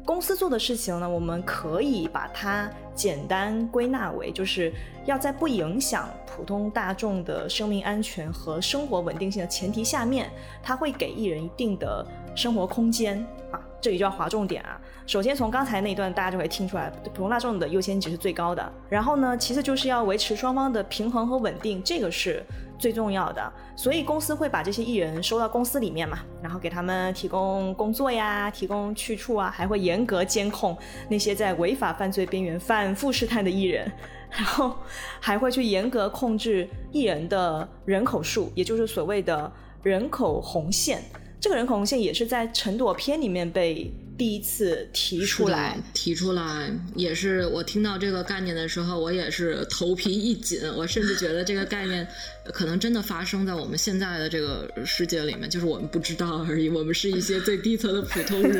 [0.05, 4.73] 公司做的事情呢，我们可以把它简单归纳为，就是
[5.05, 10.29] 要在不影响普通大众的生命安全和生活稳定性的前提下面，
[10.63, 13.61] 它会给艺人一定的生活空间啊。
[13.79, 14.81] 这里就要划重点啊。
[15.05, 18.73] 首先从刚才那一段大家就可以听出来，普通大众的优先级是最高的。
[18.89, 22.43] 然后呢，其次就是要维持双方的平衡和稳定，这个是
[22.79, 23.53] 最重要的。
[23.75, 30.75] 所以公司会把这些艺人收到公司里面嘛，然后给他们提供工作呀，提供去处啊，还会严格监控
[31.09, 33.91] 那些在违法犯罪边缘反复试探的艺人，
[34.31, 34.73] 然后
[35.19, 39.51] 还会去严格控制艺人的人口数，也就是所谓的
[39.83, 41.03] 人口红线。
[41.39, 52.05] 这个人口红线也是在陈朵篇里面被第一次提出来，提出来也是我听到这个概念的时候，我也是头皮一紧， 我甚至觉得这个概念
[52.43, 58.59] 可能真的发生在我们现在的这个世界里面，就是我们不知道而已，我们是一些最低层的普通人。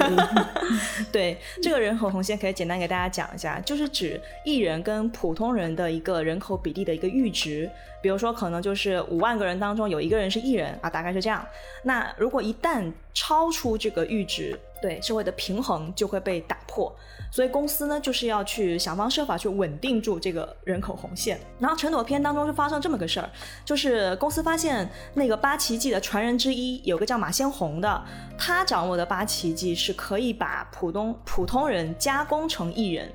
[1.12, 7.70] 对，这个人口红线可以简单给大家讲一下，就是指艺人跟普通人的一个人口比例的一个阈值。
[8.02, 11.46] 比如说，可能就是五万个人当中有一个人是艺人啊，大概是这样。
[11.84, 16.94] 那如果一旦超出这个阈值，对社会的平衡就会被打破。
[17.32, 21.40] 所以公司呢，就是要去想方设法去稳定住这个人口红线。
[21.60, 23.30] 然后陈朵篇当中就发生这么个事儿，
[23.64, 28.04] 就是公司发现那个八奇迹的传人之一有个叫马先红的，
[28.38, 33.12] 他掌握的八奇迹是可以把普通普通人加工成艺人。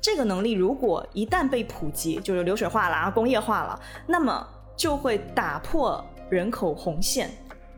[0.00, 7.30] 这个能力如果一旦被普及，就是流水化了啊，工业化了，那么就会打破人口红线，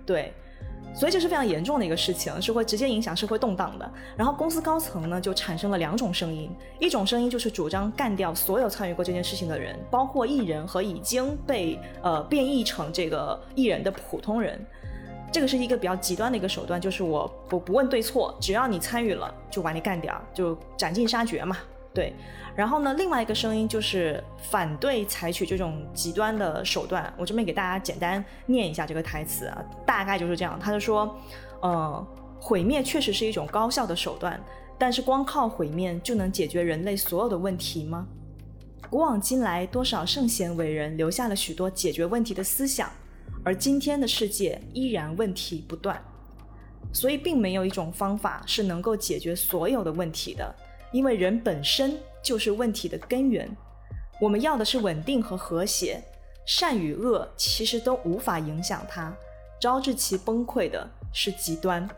[0.07, 0.33] 对，
[0.95, 3.90] 所以这是非常严重的一个事情，是会直接影响社会动荡的。
[4.16, 14.64] 然后公司高层呢就产生了两种声音，一种声音就是主张干掉所有参与过这件事情的人，包括艺人和已经被呃变异成这个艺人的普通人。
[15.32, 21.57] 这个是一个比较极端的一个手段，就是我我不问对错，只要你参与了，就把你干掉，就斩尽杀绝嘛。
[21.95, 22.14] 对，
[22.57, 27.12] 然后呢，另外一个声音就是反对采取这种极端的手段。
[27.18, 30.59] 我这边给大家简单念一下这个台词啊，大概就是这样。
[30.59, 31.14] 他就说，
[31.61, 32.07] 呃，
[32.40, 34.43] 毁灭确实是一种高效的手段，
[34.78, 38.07] 但是光靠毁灭就能解决人类所有的问题吗？
[38.88, 42.90] 古往今来，多少圣贤伟人留下了许多解决问题的思想，
[43.45, 46.03] 而今天的世界依然问题不断。
[46.93, 50.55] 所以，并没有一种方法是能够解决所有的问题的，
[50.93, 53.49] 因为人本身就是问题的根源。
[54.20, 56.01] 我们要的是稳定和和谐，
[56.47, 59.12] 善与恶其实都无法影响它，
[59.61, 61.88] 招致其崩溃的是极端。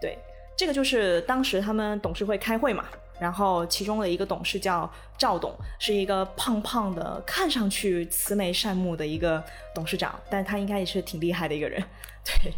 [0.00, 0.16] 对，
[0.56, 2.86] 这个就是当时他们董事会开会嘛，
[3.20, 11.82] 然后其中的一个董事叫赵董，是一个胖胖的，看上去慈眉善目的一个董事长，但他应该也是挺厉害的一个人，
[12.24, 12.54] 对。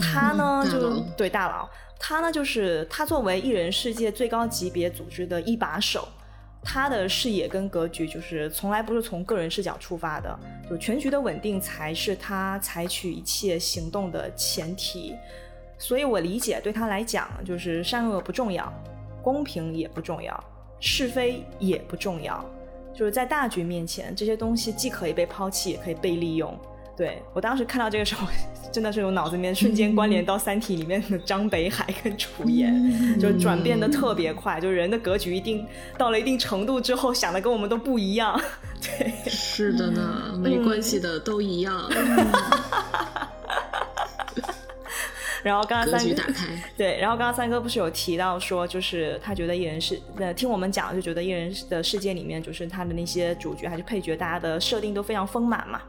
[0.00, 1.68] 他呢，就对大佬，
[2.02, 6.08] 他呢就是他作为艺人世界最高级别组织的一把手，
[6.64, 10.36] 他的视野跟格局就是从来不是从个人视角出发的，
[10.68, 15.14] 就全局的稳定才是他采取一切行动的前提。
[15.78, 18.72] 所以我理解，对他来讲，就是善恶不重要，
[19.22, 20.42] 公平也不重要，
[20.80, 22.44] 是非也不重要，
[22.94, 26.58] 就是在大局面前，这些东西既可以被抛弃，也可以被利用。
[27.00, 28.28] 对我当时看到这个时候，
[28.70, 38.38] 真的是我脑子里面瞬间关联到《三体》里面的张北海跟楚言，就转变的特别快，就人的格局一定到了一定程度之后，想的跟我们都不一样。
[38.84, 41.88] 对，是的呢，没关系的，都一样。
[45.42, 55.80] 然后刚刚三哥打开对，然后刚刚三哥不是有提到说，就是他觉得艺人是，呃，听我们讲就觉得艺人的世界里面，就是他的那些主角还是配角，大家的设定都非常丰满嘛。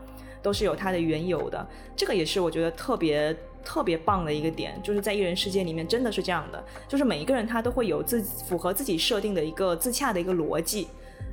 [0.41, 10.87] 都是有它的缘由的，这个也是我觉得特别特别棒的一个点，就是在艺人世界里面真的是这样的，就是每一个人他都会有自符合自己设定的一个自洽的一个逻辑。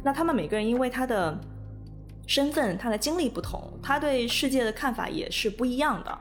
[0.05, 1.39] 那他们每个人因为他的
[2.27, 6.19] 身份、他的经历不同，他对世界的看法也是不一样的，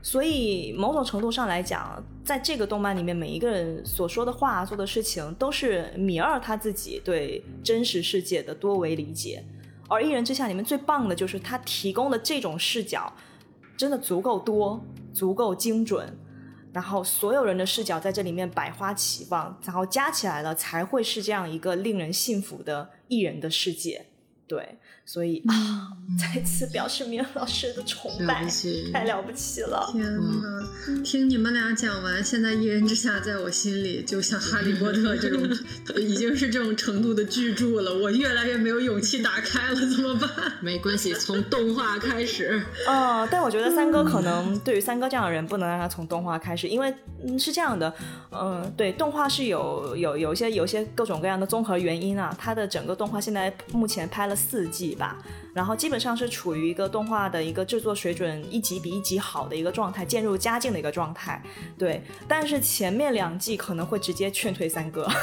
[0.00, 9.44] 所以某种程度上来讲，在这个动漫里面，每一个人所说的话、做的事情，都是米二他自己对真实世界的多维理解。
[9.90, 13.12] 而《一人之下》里面最棒的就是他提供的这种视角，
[13.76, 14.80] 真的足够多、
[15.12, 16.16] 足够精准，
[16.72, 24.06] 然后所有人的视角在这里面百花齐放，然后加起来了才会是这样一个令人信服的艺人的世界。
[24.46, 24.78] 对，
[25.12, 28.46] 所以啊，再次表示明老师的崇拜，
[28.92, 29.90] 太了不起了！
[29.90, 35.42] 天哪，听你们俩讲完，现在《一人之下》在我心里就像《哈利波特》这种，
[36.00, 37.92] 已经是这种程度的巨著了。
[37.92, 40.30] 我越来越没有勇气打开了，怎么办？
[40.62, 42.62] 没关系，从动画开始。
[42.86, 46.94] 哦，但我觉得三哥可能对于三哥这样的人，不能让他从动画开始，因为
[47.24, 47.92] 嗯是这样的，
[48.30, 52.32] 嗯，对，动画是有有有一些有一些各种各样的综合原因啊。
[52.38, 54.36] 他的整个动画现在目前拍了。
[54.36, 55.16] 四季吧，
[55.52, 61.42] 然后基本上是处于一个动画的一个制作水准一集比一集好的一个状态，渐入佳境的一个状态。
[61.76, 65.08] 对，但是前面两季可能会直接劝退三哥。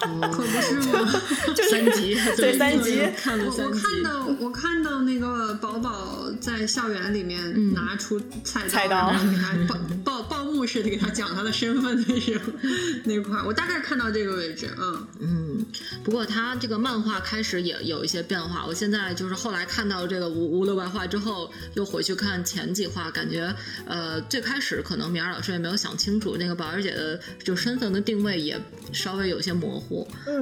[0.00, 1.20] 可不是吗？
[1.70, 3.78] 三集，对三集，看了三集。
[3.78, 12.52] 我看到我看到那个宝宝在校园里面拿出菜刀，然后给他报报报幕似的给他讲他的身份的时候
[13.04, 14.70] 那块，我大概看到这个位置。
[14.78, 15.66] 嗯嗯。
[16.04, 18.64] 不过他这个漫画开始也有一些变化。
[18.66, 23.54] 我现在就是后来看到这个无无六白话之后，又回去看前几话，感觉
[23.86, 28.58] 呃最开始可能米儿老师也没有想清楚那个宝儿姐的就身份的定位也
[28.92, 29.87] 稍微有些模糊。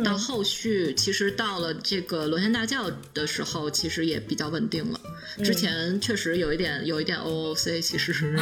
[0.04, 5.00] 到后续，其实到了这个螺旋大教的时候，其实也比较稳定了。
[5.44, 8.38] 之前确实有一点，有一点 O O C，其实是，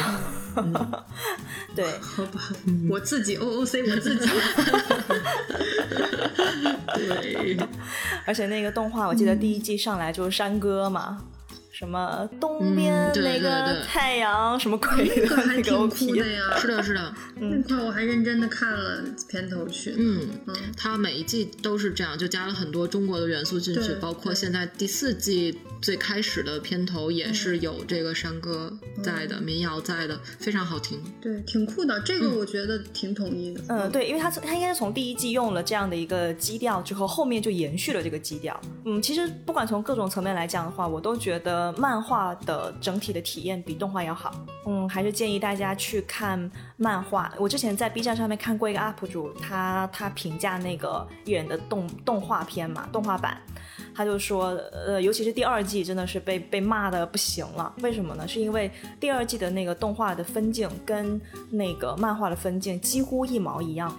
[1.75, 2.49] 对，好吧，
[2.89, 4.29] 我自己 O O C，我自己。
[6.95, 7.57] 对，
[8.25, 11.21] 而且那个动画，我记得第一季上来就是山歌嘛。
[11.75, 16.57] 什么东边那个太阳什么鬼的那个 OP 的呀？
[16.57, 17.13] 是的，是的。
[17.35, 19.93] 那块我还认真的看了片头曲。
[19.97, 28.71] 嗯嗯，它每一季都是这样，就加了很多中国的元素进去，包括现在第四季最开始的片头也是有这个山歌
[29.03, 30.97] 在的，民谣在的，非常好听。
[31.19, 31.99] 对，挺酷的。
[32.05, 33.61] 这个我觉得挺统一的。
[33.67, 38.57] 嗯，对，因为它它应该是从第一季用了这样的一个基调之后，后面就延续了这个基调。
[38.85, 41.64] 嗯，其实不管从各种层面来讲的话，我都觉得。
[41.73, 44.31] 漫画的整体的体验比动画要好，
[44.65, 47.31] 嗯，还是建议大家去看漫画。
[47.37, 53.37] 我之前在 B 站上面看过一个 UP 主，他他评价那个艺人的动动画片嘛，动画版，
[53.93, 57.73] 他就说，呃，尤其是第二季真的是被被骂的不行了。
[57.81, 58.27] 为什么呢？
[58.27, 63.95] 是因为第二季的那个动画的分镜跟那个漫画的分镜几乎一毛一样。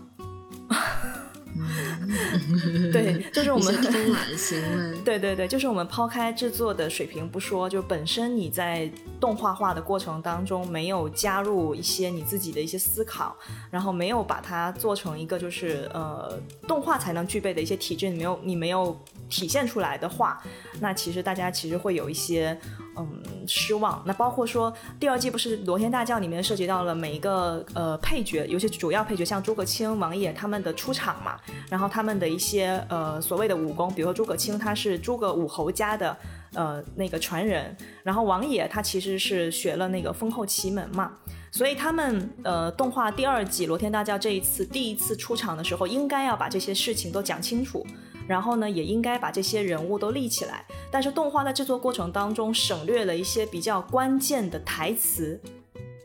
[2.92, 4.98] 对， 就是我们偷懒行为。
[5.04, 8.90] 对对对，就是我们抛开制作的水平不说，就本身你在
[9.20, 13.36] 动画化的过程当中没有加入一些你自己的一些思考，
[13.70, 18.98] 然后没有把它做成一个就是呃动画才能具备的一些体质，你没有你没有
[19.28, 20.42] 体现出来的话，
[20.80, 22.58] 那其实大家其实会有一些
[22.96, 24.02] 嗯失望。
[24.04, 31.38] 那包括说第二季不是《罗天大将》里面涉及到了每一个呃配角，尤其主要配角像诸葛青、王爷他们的出场嘛，
[31.70, 36.16] 然后他们的一些呃所谓的武功，比如说诸葛青他是诸葛武侯家的
[36.54, 41.12] 呃那个传人，然后王爷他其实是学了那个封后奇门嘛。
[41.52, 47.86] 所以他们呃，动画第二季《罗天大将》这一次第一次出场的时候，应该要把这些事情都讲清楚，
[48.28, 50.64] 然后呢，也应该把这些人物都立起来。
[50.90, 55.40] 但是动画在制作过程当中省略了一些比较关键的台词，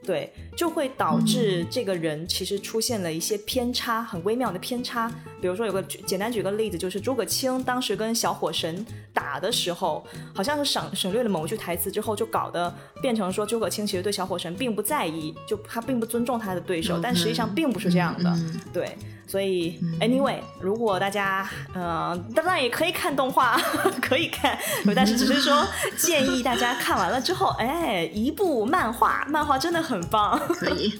[0.04, 5.12] 对，就会导致这个人其实出现了一些偏差，很微妙的偏差。
[5.42, 18.34] 比如说有个简单举个例子，就是诸葛青当时跟小火神打的时候，好像是省省略了某句台词之后，就搞得变成说诸葛青其实对小火神并不在意，就他并不尊重他的对手，但实际上并不是这样的，
[18.72, 18.96] 对。
[19.28, 23.58] 所以，anyway，如果大家，呃，当然也可以看动画，
[24.02, 24.60] 可以看，
[24.94, 25.66] 但是只是说
[25.96, 31.00] 建议大家看完了之后，哎，一部漫画，漫画真的很棒，可以，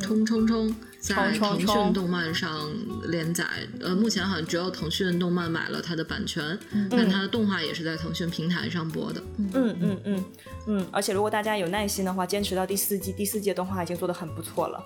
[0.00, 0.74] 冲冲冲，
[1.04, 2.72] 在腾讯动漫上
[3.08, 3.44] 连载，
[3.80, 6.58] 呃，目前好像只有腾讯动漫买了它的版权，
[6.90, 10.24] 但它的动画也是在腾讯平台上播的，嗯嗯嗯
[10.66, 14.82] 嗯，而且如果大家有耐心的话，坚持到第四季，第四季的动画已经做的很不错了，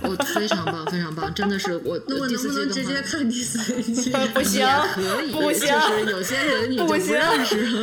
[0.00, 1.32] 我非常棒，非常棒。
[1.34, 4.10] 真的是我，那我能不能直接看第四季？
[4.32, 7.68] 不行，可以，不行，就是有些人你就不认识。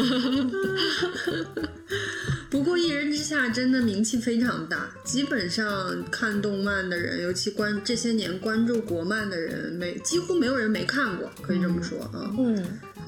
[2.52, 12.30] 不过《一人之下》真的名气非常大，基本上看动漫的人，尤其关这些年关注国漫的人，没几乎没有人没看过，可以这么说啊。
[12.38, 12.62] 嗯。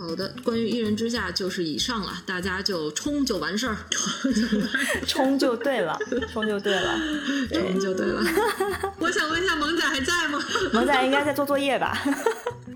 [0.05, 3.77] 好的，关于一人之下就是以上了，大家就冲就完事儿，
[5.07, 5.97] 冲就对了，
[6.29, 6.99] 冲就对了，
[7.53, 8.21] 冲就对了。
[8.99, 10.43] 我想问一下，萌仔还在吗？
[10.73, 11.97] 萌仔应该在做作业吧？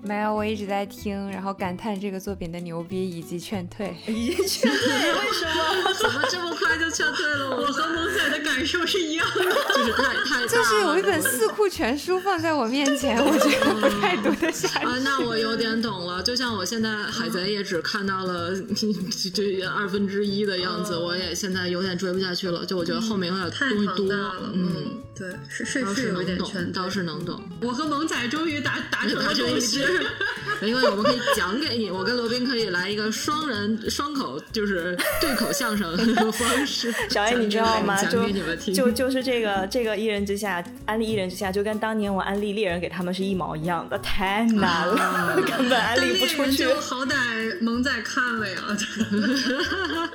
[0.02, 3.94] 没有，我一直在听，然后感叹这个作品的牛逼以及劝退。
[4.06, 5.12] 以及劝退？
[5.12, 5.92] 为什么？
[5.92, 7.50] 怎么这么快就劝退了？
[7.50, 14.86] 我和萌仔的感受是一样的，就是太太就是有一本四库全书放在我面前，我觉得不太读得下去。
[14.86, 16.88] 啊，那我有点懂了，就像我现在。
[17.18, 18.52] 海贼也只看到了
[19.34, 22.64] 这二分之一的样子，我也现在有点追不下去了。
[22.64, 27.42] 就我觉得后面有点太多了，嗯，对，是是是有点懂，倒是能懂。
[27.62, 30.00] 我和萌仔终于打打成了 共识，
[30.60, 31.90] 没关系，我们可以讲给你。
[31.90, 36.92] 我跟罗宾可以来一个双人双口，就是对口相声的方式。
[37.10, 38.02] 小 A，你知道吗？
[38.04, 38.28] 就
[38.72, 46.64] 就就是这个这个一人之下安利一人之下，就跟当年我安利猎人给他们是一毛一样的，太难了，根本安利不出去。
[46.98, 48.60] 好歹萌仔看了呀，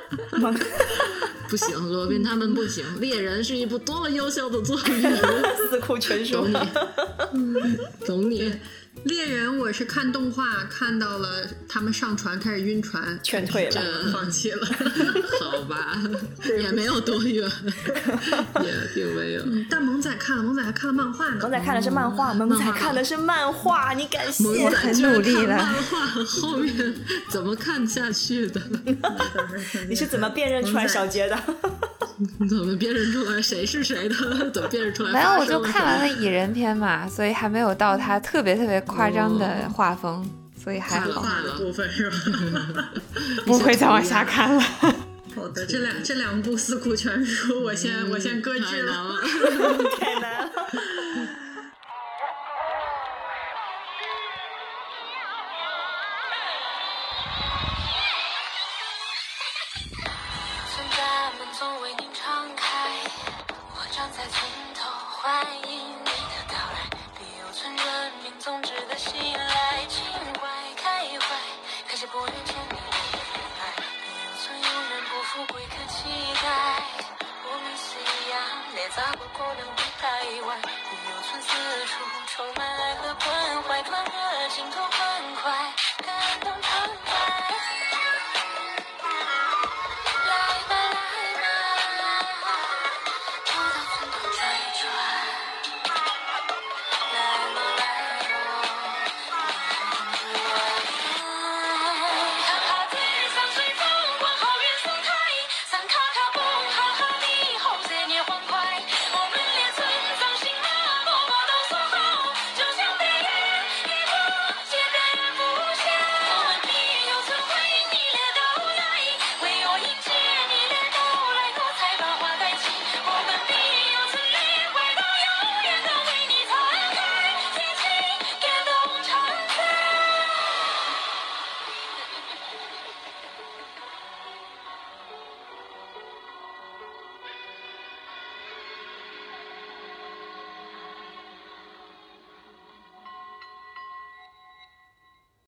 [1.47, 2.83] 不行，罗宾他们不行。
[2.99, 5.01] 猎人是一部多么优秀的作品，
[5.71, 6.51] 四库全书，懂
[7.31, 8.53] 你，懂你。
[9.03, 13.81] 猎人，我是看动画看到了他们上船开始晕船，劝退了，
[14.13, 14.65] 放弃了。
[15.41, 15.97] 好吧，
[16.45, 17.49] 也没有多远，
[18.63, 19.43] 也并没有。
[19.69, 21.35] 但萌仔看了，萌仔还看了漫画呢。
[21.35, 24.63] 萌仔看的是漫画，萌仔看的是漫画，你敢信？
[24.63, 25.57] 我很努力了。
[25.57, 26.95] 漫画后面
[27.29, 28.61] 怎么看下去的？
[29.89, 31.37] 你是怎么辨认出来小杰的？
[32.49, 34.15] 怎么辨认出来谁是谁的？
[34.51, 35.11] 怎么辨认出来？
[35.11, 38.79] 没有，我就看完了蚁人篇嘛，所以还没有到他特别特别。
[38.81, 40.23] 夸张的画风，
[40.61, 41.25] 所以还好。
[41.43, 42.19] 的部分是吧？
[43.45, 44.61] 不会再往下看了。
[45.35, 49.15] 好的，这两这两部四库全书，我先我先搁置了。
[49.99, 50.51] 太难了。
[78.89, 80.07] 砸过过两地台
[80.47, 84.92] 湾，留存四处，充满爱和关怀，暖热镜头。